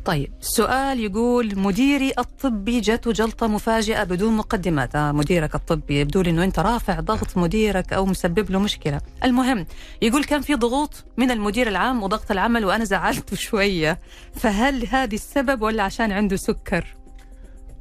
طيب 0.04 0.32
سؤال 0.40 1.00
يقول 1.00 1.58
مديري 1.58 2.12
الطبي 2.18 2.80
جاته 2.80 3.12
جلطة 3.12 3.46
مفاجئة 3.46 4.04
بدون 4.04 4.32
مقدمات. 4.36 4.96
آه 4.96 5.12
مديرك 5.12 5.54
الطبي 5.54 6.00
يبدو 6.00 6.20
لي 6.20 6.30
أنه 6.30 6.44
أنت 6.44 6.58
رافع 6.58 7.00
ضغط 7.00 7.36
مديرك 7.36 7.92
أو 7.92 8.06
مسبب 8.06 8.50
له 8.50 8.58
مشكلة. 8.58 9.00
المهم 9.24 9.66
يقول 10.02 10.24
كان 10.24 10.40
في 10.42 10.54
ضغوط 10.54 11.04
من 11.16 11.30
المدير 11.30 11.68
العام 11.68 12.02
وضغط 12.02 12.30
العمل 12.30 12.64
وأنا 12.64 12.84
زعلته 12.84 13.36
شوية. 13.46 13.98
فهل 14.34 14.86
هذه 14.86 15.14
السبب 15.14 15.62
ولا 15.62 15.82
عشان 15.82 16.12
عنده 16.12 16.36
سكر؟ 16.36 16.84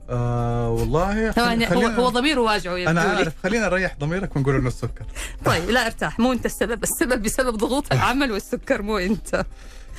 آه 0.10 0.70
والله 0.70 1.18
يعني 1.38 1.68
هو, 1.68 1.88
هو 1.88 2.10
ضميره 2.10 2.42
واجعه 2.42 2.78
يبدو 2.78 2.92
أنا 2.92 3.02
عارف 3.02 3.34
خلينا 3.44 3.66
نريح 3.70 3.96
ضميرك 4.00 4.36
ونقول 4.36 4.56
إنه 4.56 4.68
السكر. 4.68 5.06
طيب 5.46 5.70
لا 5.70 5.86
ارتاح. 5.86 6.20
مو 6.20 6.32
أنت 6.32 6.46
السبب. 6.46 6.84
السبب 6.84 7.22
بسبب 7.22 7.58
ضغوط 7.58 7.86
العمل 7.94 8.32
والسكر 8.32 8.82
مو 8.82 8.98
أنت. 8.98 9.46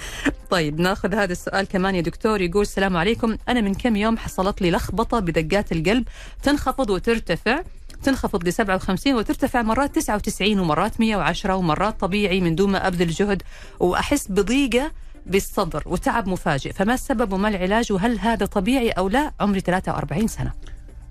طيب 0.50 0.80
ناخذ 0.80 1.14
هذا 1.14 1.32
السؤال 1.32 1.66
كمان 1.66 1.94
يا 1.94 2.00
دكتور 2.00 2.40
يقول 2.40 2.62
السلام 2.62 2.96
عليكم. 2.96 3.36
أنا 3.48 3.60
من 3.60 3.74
كم 3.74 3.96
يوم 3.96 4.18
حصلت 4.18 4.62
لي 4.62 4.70
لخبطة 4.70 5.20
بدقات 5.20 5.72
القلب 5.72 6.08
تنخفض 6.42 6.90
وترتفع 6.90 7.62
تنخفض 8.02 8.48
ل 8.48 8.52
57 8.52 9.14
وترتفع 9.14 9.62
مرات 9.62 9.94
99 9.94 10.58
ومرات 10.60 11.00
110 11.00 11.54
ومرات 11.54 12.00
طبيعي 12.00 12.40
من 12.40 12.54
دون 12.54 12.70
ما 12.70 12.86
أبذل 12.86 13.10
جهد 13.10 13.42
وأحس 13.80 14.28
بضيقة 14.28 14.90
بالصدر 15.26 15.82
وتعب 15.86 16.28
مفاجئ. 16.28 16.72
فما 16.72 16.94
السبب 16.94 17.32
وما 17.32 17.48
العلاج؟ 17.48 17.92
وهل 17.92 18.18
هذا 18.18 18.46
طبيعي 18.46 18.90
أو 18.90 19.08
لا؟ 19.08 19.32
عمري 19.40 19.60
43 19.60 20.28
سنة. 20.28 20.52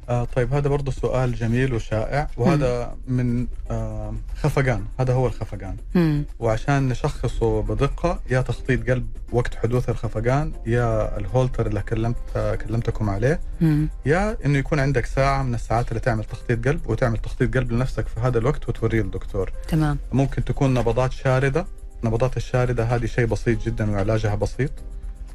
آه 0.09 0.23
طيب 0.35 0.53
هذا 0.53 0.69
برضه 0.69 0.91
سؤال 0.91 1.35
جميل 1.35 1.73
وشائع 1.73 2.27
وهذا 2.37 2.95
من 3.07 3.47
آه 3.71 4.13
خفقان 4.43 4.85
هذا 4.99 5.13
هو 5.13 5.27
الخفقان 5.27 5.75
مم. 5.95 6.25
وعشان 6.39 6.87
نشخصه 6.89 7.61
بدقة 7.61 8.19
يا 8.29 8.41
تخطيط 8.41 8.89
قلب 8.89 9.07
وقت 9.31 9.55
حدوث 9.55 9.89
الخفقان 9.89 10.51
يا 10.65 11.17
الهولتر 11.17 11.67
اللي 11.67 11.81
كلمت 11.81 12.15
آه 12.35 12.55
كلمتكم 12.55 13.09
عليه 13.09 13.39
مم. 13.61 13.89
يا 14.05 14.37
إنه 14.45 14.57
يكون 14.57 14.79
عندك 14.79 15.05
ساعة 15.05 15.43
من 15.43 15.53
الساعات 15.55 15.89
اللي 15.89 15.99
تعمل 15.99 16.23
تخطيط 16.23 16.67
قلب 16.67 16.81
وتعمل 16.89 17.17
تخطيط 17.17 17.57
قلب 17.57 17.71
لنفسك 17.71 18.07
في 18.07 18.19
هذا 18.19 18.37
الوقت 18.37 18.69
وتوريه 18.69 19.01
للدكتور 19.01 19.51
تمام 19.67 19.97
ممكن 20.11 20.43
تكون 20.43 20.73
نبضات 20.73 21.11
شاردة 21.11 21.65
نبضات 22.03 22.37
الشاردة 22.37 22.83
هذه 22.83 23.05
شيء 23.05 23.25
بسيط 23.25 23.63
جدا 23.65 23.91
وعلاجها 23.91 24.35
بسيط 24.35 24.71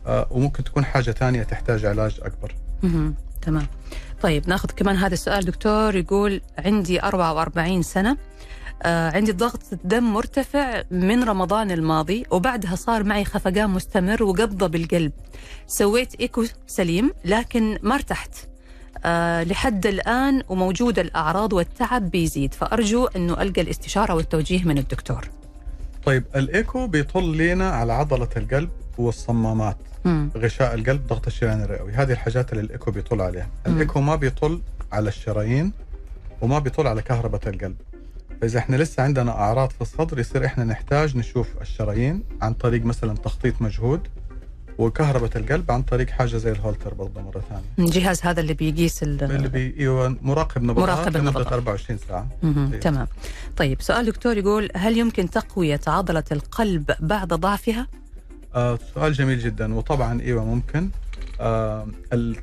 آه 0.06 0.26
وممكن 0.30 0.64
تكون 0.64 0.84
حاجة 0.84 1.10
تانية 1.10 1.42
تحتاج 1.42 1.84
علاج 1.86 2.20
أكبر 2.22 2.54
مهم. 2.82 3.14
تمام 3.42 3.66
طيب 4.22 4.48
ناخذ 4.48 4.68
كمان 4.70 4.96
هذا 4.96 5.14
السؤال 5.14 5.44
دكتور 5.44 5.96
يقول 5.96 6.40
عندي 6.58 7.02
44 7.02 7.82
سنة 7.82 8.16
آه 8.82 9.10
عندي 9.10 9.32
ضغط 9.32 9.60
الدم 9.72 10.04
مرتفع 10.12 10.82
من 10.90 11.24
رمضان 11.24 11.70
الماضي 11.70 12.24
وبعدها 12.30 12.76
صار 12.76 13.04
معي 13.04 13.24
خفقان 13.24 13.70
مستمر 13.70 14.22
وقبضة 14.22 14.66
بالقلب. 14.66 15.12
سويت 15.66 16.20
إيكو 16.20 16.44
سليم 16.66 17.10
لكن 17.24 17.78
ما 17.82 17.94
ارتحت. 17.94 18.30
آه 19.04 19.42
لحد 19.42 19.86
الآن 19.86 20.42
وموجودة 20.48 21.02
الأعراض 21.02 21.52
والتعب 21.52 22.10
بيزيد 22.10 22.54
فأرجو 22.54 23.04
أنه 23.06 23.42
ألقى 23.42 23.60
الاستشارة 23.60 24.14
والتوجيه 24.14 24.64
من 24.64 24.78
الدكتور. 24.78 25.30
طيب 26.04 26.24
الإيكو 26.36 26.86
بيطل 26.86 27.36
لنا 27.36 27.70
على 27.70 27.92
عضلة 27.92 28.28
القلب 28.36 28.70
والصمامات 28.98 29.76
مم. 30.04 30.30
غشاء 30.36 30.74
القلب 30.74 31.06
ضغط 31.06 31.26
الشريان 31.26 31.62
الرئوي 31.62 31.92
هذه 31.92 32.12
الحاجات 32.12 32.52
اللي 32.52 32.62
الإيكو 32.64 32.90
بيطل 32.90 33.20
عليها. 33.20 33.48
الإيكو 33.66 34.00
ما 34.00 34.16
بيطل 34.16 34.60
على 34.92 35.08
الشرايين 35.08 35.72
وما 36.40 36.58
بيطل 36.58 36.86
على 36.86 37.02
كهرباء 37.02 37.40
القلب 37.48 37.76
فإذا 38.40 38.58
إحنا 38.58 38.76
لسه 38.76 39.02
عندنا 39.02 39.30
أعراض 39.32 39.70
في 39.70 39.80
الصدر 39.80 40.18
يصير 40.18 40.44
إحنا 40.46 40.64
نحتاج 40.64 41.16
نشوف 41.16 41.48
الشرايين 41.60 42.22
عن 42.42 42.52
طريق 42.54 42.84
مثلا 42.84 43.14
تخطيط 43.16 43.62
مجهود 43.62 44.00
وكهرباء 44.78 45.30
القلب 45.36 45.70
عن 45.70 45.82
طريق 45.82 46.10
حاجة 46.10 46.36
زي 46.36 46.50
الهولتر 46.52 46.94
برضه 46.94 47.20
مرة 47.22 47.42
ثانية 47.48 47.62
الجهاز 47.90 48.20
هذا 48.22 48.40
اللي 48.40 48.54
بيقيس 48.54 49.02
ال- 49.02 49.24
اللي 49.24 49.48
بي 49.48 49.74
أيوه 49.80 50.16
مراقب 50.22 50.62
نبضات 50.62 50.78
مراقب 50.88 51.06
لمدة 51.08 51.18
النبضات. 51.20 51.52
24 51.52 51.98
ساعة. 52.08 52.28
إيه. 52.44 52.80
تمام 52.80 53.06
طيب 53.56 53.82
سؤال 53.82 54.06
دكتور 54.06 54.36
يقول 54.38 54.68
هل 54.76 54.98
يمكن 54.98 55.30
تقوية 55.30 55.80
عضلة 55.86 56.24
القلب 56.32 56.90
بعد 57.00 57.28
ضعفها؟ 57.28 57.86
آه 58.54 58.78
سؤال 58.94 59.12
جميل 59.12 59.38
جدا 59.38 59.74
وطبعا 59.74 60.20
إيوه 60.20 60.44
ممكن 60.44 60.88
آه 61.40 61.86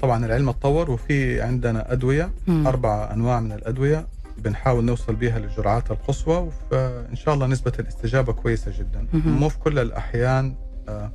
طبعا 0.01 0.25
العلم 0.25 0.49
اتطور 0.49 0.91
وفي 0.91 1.41
عندنا 1.41 1.91
أدوية 1.93 2.31
مم. 2.47 2.67
أربع 2.67 3.09
أنواع 3.13 3.39
من 3.39 3.51
الأدوية 3.51 4.07
بنحاول 4.37 4.83
نوصل 4.85 5.15
بيها 5.15 5.39
للجرعات 5.39 5.91
القصوى 5.91 6.49
وان 6.71 7.15
شاء 7.15 7.33
الله 7.33 7.47
نسبة 7.47 7.71
الاستجابة 7.79 8.33
كويسة 8.33 8.71
جدا 8.79 9.07
مهم. 9.13 9.31
مو 9.39 9.49
في 9.49 9.59
كل 9.59 9.79
الأحيان 9.79 10.55
آه 10.89 11.11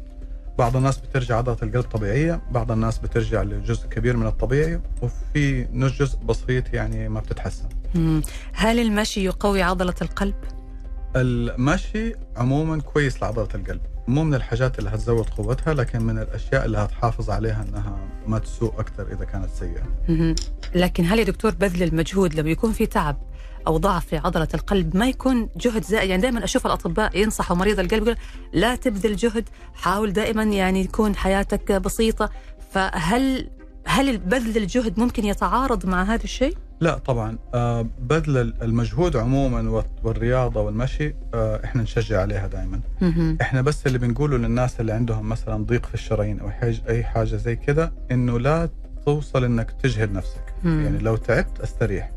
بعض 0.58 0.76
الناس 0.76 0.98
بترجع 0.98 1.36
عضلة 1.36 1.56
القلب 1.62 1.84
طبيعية 1.84 2.40
بعض 2.50 2.72
الناس 2.72 2.98
بترجع 2.98 3.42
لجزء 3.42 3.88
كبير 3.88 4.16
من 4.16 4.26
الطبيعي 4.26 4.80
وفي 5.02 5.64
جزء 5.74 6.18
بسيط 6.18 6.74
يعني 6.74 7.08
ما 7.08 7.20
بتتحسن 7.20 7.68
مم. 7.94 8.22
هل 8.52 8.78
المشي 8.78 9.24
يقوي 9.24 9.62
عضلة 9.62 9.94
القلب؟ 10.02 10.34
المشي 11.16 12.14
عموما 12.36 12.80
كويس 12.80 13.22
لعضلة 13.22 13.48
القلب 13.54 13.80
مو 14.08 14.24
من 14.24 14.34
الحاجات 14.34 14.78
اللي 14.78 14.90
هتزود 14.90 15.28
قوتها 15.28 15.74
لكن 15.74 16.02
من 16.02 16.18
الأشياء 16.18 16.64
اللي 16.64 16.78
هتحافظ 16.78 17.30
عليها 17.30 17.64
إنها 17.68 17.98
ما 18.26 18.38
تسوء 18.38 18.72
أكثر 18.80 19.12
إذا 19.12 19.24
كانت 19.24 19.48
سيئة. 19.58 19.82
لكن 20.74 21.04
هل 21.06 21.18
يا 21.18 21.24
دكتور 21.24 21.50
بذل 21.50 21.82
المجهود 21.82 22.34
لما 22.34 22.50
يكون 22.50 22.72
في 22.72 22.86
تعب 22.86 23.16
أو 23.66 23.76
ضعف 23.76 24.06
في 24.06 24.16
عضلة 24.16 24.48
القلب 24.54 24.96
ما 24.96 25.08
يكون 25.08 25.48
جهد 25.56 25.84
زائد 25.84 26.10
يعني 26.10 26.22
دائما 26.22 26.44
أشوف 26.44 26.66
الأطباء 26.66 27.18
ينصحوا 27.18 27.56
مريض 27.56 27.80
القلب 27.80 28.02
يقول 28.02 28.16
لا 28.52 28.74
تبذل 28.76 29.16
جهد 29.16 29.48
حاول 29.74 30.12
دائما 30.12 30.42
يعني 30.42 30.86
تكون 30.86 31.16
حياتك 31.16 31.72
بسيطة 31.72 32.30
فهل 32.72 33.50
هل 33.86 34.18
بذل 34.18 34.56
الجهد 34.56 34.98
ممكن 35.00 35.24
يتعارض 35.24 35.86
مع 35.86 36.02
هذا 36.02 36.24
الشيء؟ 36.24 36.56
لا 36.80 36.98
طبعا. 36.98 37.38
آه، 37.54 37.86
بذل 38.00 38.54
المجهود 38.62 39.16
عموما 39.16 39.82
والرياضة 40.02 40.60
والمشي 40.60 41.14
آه، 41.34 41.60
إحنا 41.64 41.82
نشجع 41.82 42.20
عليها 42.20 42.46
دائما. 42.46 42.80
إحنا 43.40 43.62
بس 43.62 43.86
اللي 43.86 43.98
بنقوله 43.98 44.36
للناس 44.36 44.80
اللي 44.80 44.92
عندهم 44.92 45.28
مثلا 45.28 45.64
ضيق 45.64 45.86
في 45.86 45.94
الشرايين 45.94 46.40
أو 46.40 46.50
حاجة 46.50 46.78
أي 46.88 47.04
حاجة 47.04 47.36
زي 47.36 47.56
كده 47.56 47.92
إنه 48.10 48.38
لا 48.38 48.68
توصل 49.06 49.44
إنك 49.44 49.70
تجهد 49.70 50.12
نفسك. 50.12 50.54
مم. 50.64 50.84
يعني 50.84 50.98
لو 50.98 51.16
تعبت 51.16 51.60
أستريح 51.60 52.10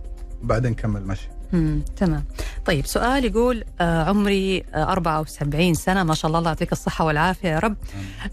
بعدين 0.43 0.73
كمل 0.73 1.07
مشي. 1.07 1.29
مم. 1.53 1.81
تمام. 1.97 2.23
طيب 2.65 2.85
سؤال 2.85 3.25
يقول 3.25 3.63
آه 3.81 4.03
عمري 4.03 4.63
آه 4.73 4.91
74 4.91 5.73
سنة. 5.73 6.03
ما 6.03 6.13
شاء 6.13 6.27
الله 6.27 6.39
الله 6.39 6.49
يعطيك 6.49 6.71
الصحة 6.71 7.05
والعافية 7.05 7.49
يا 7.49 7.59
رب. 7.59 7.75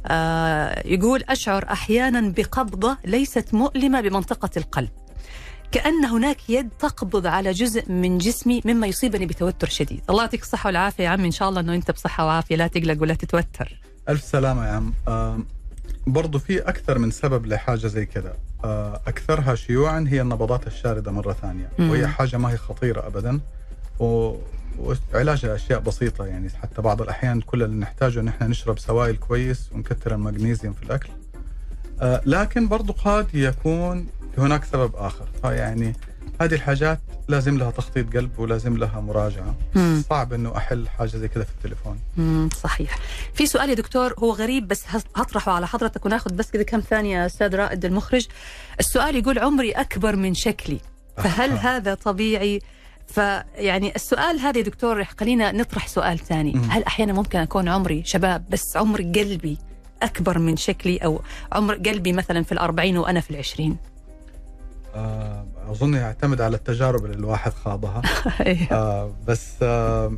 آه 0.06 0.82
يقول 0.88 1.22
أشعر 1.28 1.64
أحيانا 1.72 2.32
بقبضة 2.36 2.96
ليست 3.04 3.54
مؤلمة 3.54 4.00
بمنطقة 4.00 4.50
القلب. 4.56 4.88
كأن 5.72 6.04
هناك 6.04 6.50
يد 6.50 6.68
تقبض 6.78 7.26
على 7.26 7.52
جزء 7.52 7.92
من 7.92 8.18
جسمي 8.18 8.62
مما 8.64 8.86
يصيبني 8.86 9.26
بتوتر 9.26 9.68
شديد. 9.68 10.00
الله 10.10 10.22
يعطيك 10.22 10.42
الصحة 10.42 10.66
والعافية 10.68 11.04
يا 11.04 11.08
عمي 11.08 11.26
إن 11.26 11.30
شاء 11.30 11.48
الله 11.48 11.60
أنه 11.60 11.74
أنت 11.74 11.90
بصحة 11.90 12.26
وعافية 12.26 12.56
لا 12.56 12.66
تقلق 12.66 13.02
ولا 13.02 13.14
تتوتر. 13.14 13.80
ألف 14.08 14.24
سلامة 14.24 14.66
يا 14.66 14.72
عم. 14.72 14.94
آه، 15.08 15.38
برضو 16.06 16.38
في 16.38 16.58
أكثر 16.58 16.98
من 16.98 17.10
سبب 17.10 17.46
لحاجة 17.46 17.86
زي 17.86 18.06
كده 18.06 18.32
آه، 18.64 19.00
أكثرها 19.06 19.54
شيوعا 19.54 20.06
هي 20.08 20.20
النبضات 20.20 20.66
الشاردة 20.66 21.12
مرة 21.12 21.32
ثانية. 21.32 21.70
مم. 21.78 21.90
وهي 21.90 22.06
حاجة 22.06 22.36
ما 22.36 22.52
هي 22.52 22.56
خطيرة 22.56 23.06
ابدا. 23.06 23.40
و... 24.00 24.34
وعلاجها 25.14 25.54
اشياء 25.54 25.80
بسيطة 25.80 26.26
يعني. 26.26 26.50
حتى 26.62 26.82
بعض 26.82 27.02
الأحيان 27.02 27.40
كل 27.40 27.62
اللي 27.62 27.76
نحتاجه 27.76 28.20
إن 28.20 28.28
إحنا 28.28 28.46
نشرب 28.46 28.78
سوائل 28.78 29.16
كويس 29.16 29.70
ونكثر 29.72 30.14
المغنيسيوم 30.14 30.72
في 30.72 30.82
الأكل. 30.82 31.08
آه، 32.00 32.22
لكن 32.26 32.68
برضو 32.68 32.92
قد 32.92 33.26
يكون 33.34 34.06
هناك 34.38 34.64
سبب 34.64 34.96
آخر. 34.96 35.26
فيعني 35.42 35.92
هذه 36.40 36.54
الحاجات 36.54 37.00
لازم 37.28 37.58
لها 37.58 37.70
تخطيط 37.70 38.16
قلب 38.16 38.38
ولازم 38.38 38.76
لها 38.76 39.00
مراجعة. 39.00 39.54
مم. 39.74 40.02
صعب 40.10 40.32
إنه 40.32 40.56
أحل 40.56 40.88
حاجة 40.88 41.08
زي 41.08 41.28
كده 41.28 41.44
في 41.44 41.50
التليفون. 41.50 41.98
مم، 42.16 42.48
صحيح. 42.62 42.98
في 43.34 43.46
سؤال 43.46 43.70
يا 43.70 43.74
دكتور 43.74 44.14
هو 44.18 44.32
غريب 44.32 44.68
بس 44.68 44.84
هطرحه 45.16 45.52
على 45.52 45.66
حضرتك 45.66 46.06
وناخذ 46.06 46.32
بس 46.32 46.50
كذا 46.50 46.62
كم 46.62 46.80
ثانية 46.80 47.18
يا 47.18 47.26
أستاذ 47.26 47.54
رائد 47.56 47.84
المخرج. 47.84 48.26
السؤال 48.80 49.16
يقول 49.16 49.38
عمري 49.38 49.72
أكبر 49.72 50.16
من 50.16 50.34
شكلي 50.34 50.80
فهل 51.16 51.50
آه. 51.50 51.56
هذا 51.56 51.94
طبيعي؟ 51.94 52.60
فيعني 53.06 53.94
السؤال 53.96 54.40
هذا 54.40 54.58
يا 54.58 54.64
دكتور 54.64 55.04
خلينا 55.04 55.52
نطرح 55.52 55.88
سؤال 55.88 56.18
ثاني. 56.18 56.52
مم. 56.52 56.70
هل 56.70 56.84
أحيانا 56.84 57.12
ممكن 57.12 57.38
أكون 57.38 57.68
عمري 57.68 58.02
شباب 58.04 58.44
بس 58.50 58.76
عمر 58.76 59.02
قلبي 59.02 59.58
أكبر 60.02 60.38
من 60.38 60.56
شكلي؟ 60.56 60.96
أو 60.98 61.20
عمر 61.52 61.74
قلبي 61.74 62.12
مثلا 62.12 62.42
في 62.42 62.52
الأربعين 62.52 62.98
وأنا 62.98 63.20
في 63.20 63.30
العشرين؟ 63.30 63.70
آه، 63.72 63.95
أظن 65.70 65.94
يعتمد 65.94 66.40
على 66.40 66.56
التجارب 66.56 67.04
اللي 67.04 67.16
الواحد 67.16 67.52
خاضها. 67.52 68.02
آه 68.72 69.12
بس 69.26 69.48
آه 69.62 70.12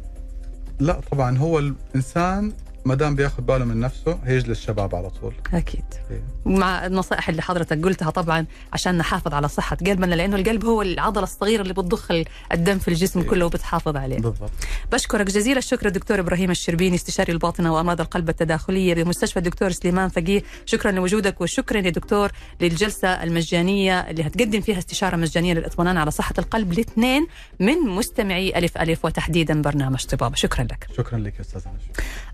لا 0.81 1.01
طبعا 1.11 1.39
هو 1.39 1.59
الإنسان 1.59 2.53
ما 2.89 2.95
دام 2.95 3.15
بياخذ 3.15 3.43
باله 3.43 3.65
من 3.65 3.81
نفسه 3.81 4.19
هيجلس 4.25 4.61
شباب 4.61 4.95
على 4.95 5.11
طول. 5.11 5.35
أكيد. 5.55 5.85
إيه. 6.11 6.23
مع 6.47 6.87
النصائح 6.87 7.29
اللي 7.29 7.43
حضرتك 7.43 7.85
قلتها 7.85 8.11
طبعا 8.11 8.47
عشان 8.73 8.99
نحافظ 8.99 9.35
على 9.35 9.49
صحة 9.49 9.77
قلبنا 9.77 10.15
لأنه 10.15 10.37
القلب 10.37 10.65
هو 10.65 10.83
العضلة 10.83 11.25
الصغيرة 11.25 11.63
اللي 11.63 11.73
بتضخ 11.75 12.09
الدم 12.53 12.79
في 12.79 12.89
الجسم 12.89 13.21
إيه. 13.21 13.27
كله 13.29 13.47
وبتحافظ 13.47 13.97
عليه. 13.97 14.17
بالضبط. 14.19 14.51
بشكرك 14.93 15.27
جزيل 15.27 15.59
الشكر 15.59 15.87
الدكتور 15.87 16.21
إبراهيم 16.21 16.51
الشربيني 16.51 16.95
استشاري 16.97 17.33
الباطنة 17.33 17.75
وأمراض 17.75 18.01
القلب 18.01 18.29
التداخلية 18.29 18.95
بمستشفى 18.95 19.37
الدكتور 19.39 19.71
سليمان 19.71 20.09
فقيه. 20.09 20.43
شكرا 20.67 20.91
لوجودك 20.91 21.41
وشكرا 21.41 21.79
يا 21.81 21.91
دكتور 21.91 22.31
للجلسة 22.61 23.09
المجانية 23.23 24.01
اللي 24.01 24.23
هتقدم 24.27 24.61
فيها 24.61 24.79
استشارة 24.79 25.17
مجانية 25.17 25.55
للاطمئنان 25.55 25.97
على 25.97 26.11
صحة 26.11 26.35
القلب 26.39 26.73
لاثنين 26.73 27.27
من 27.61 27.79
مستمعي 27.79 28.59
ألف 28.59 28.79
ألف 28.79 29.05
وتحديدا 29.05 29.63
برنامج 29.63 30.05
طبابة. 30.05 30.35
شكرا 30.35 30.65
لك. 30.65 30.87
شكرا 30.97 31.19
لك 31.19 31.41
أستاذ 31.41 31.61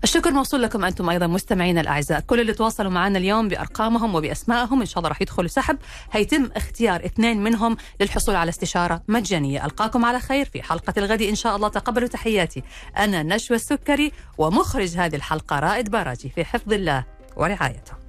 الشكر 0.05 0.31
موصول 0.31 0.63
لكم 0.63 0.85
أنتم 0.85 1.09
أيضا 1.09 1.27
مستمعينا 1.27 1.81
الأعزاء. 1.81 2.19
كل 2.19 2.39
اللي 2.39 2.53
تواصلوا 2.53 2.91
معنا 2.91 3.17
اليوم 3.17 3.47
بأرقامهم 3.47 4.15
وبأسمائهم 4.15 4.79
إن 4.79 4.85
شاء 4.85 4.97
الله 4.97 5.09
راح 5.09 5.21
يدخلوا 5.21 5.47
سحب. 5.47 5.77
هيتم 6.11 6.49
اختيار 6.55 7.05
اثنين 7.05 7.43
منهم 7.43 7.77
للحصول 8.01 8.35
على 8.35 8.49
استشارة 8.49 9.01
مجانية. 9.07 9.65
ألقاكم 9.65 10.05
على 10.05 10.19
خير 10.19 10.45
في 10.45 10.61
حلقة 10.61 10.93
الغد 10.97 11.21
إن 11.21 11.35
شاء 11.35 11.55
الله. 11.55 11.67
تقبلوا 11.67 12.07
تحياتي. 12.07 12.63
أنا 12.97 13.23
نشوى 13.23 13.57
السكري 13.57 14.11
ومخرج 14.37 14.97
هذه 14.97 15.15
الحلقة 15.15 15.59
رائد 15.59 15.89
باراجي 15.91 16.29
في 16.29 16.45
حفظ 16.45 16.73
الله 16.73 17.05
ورعايته. 17.35 18.04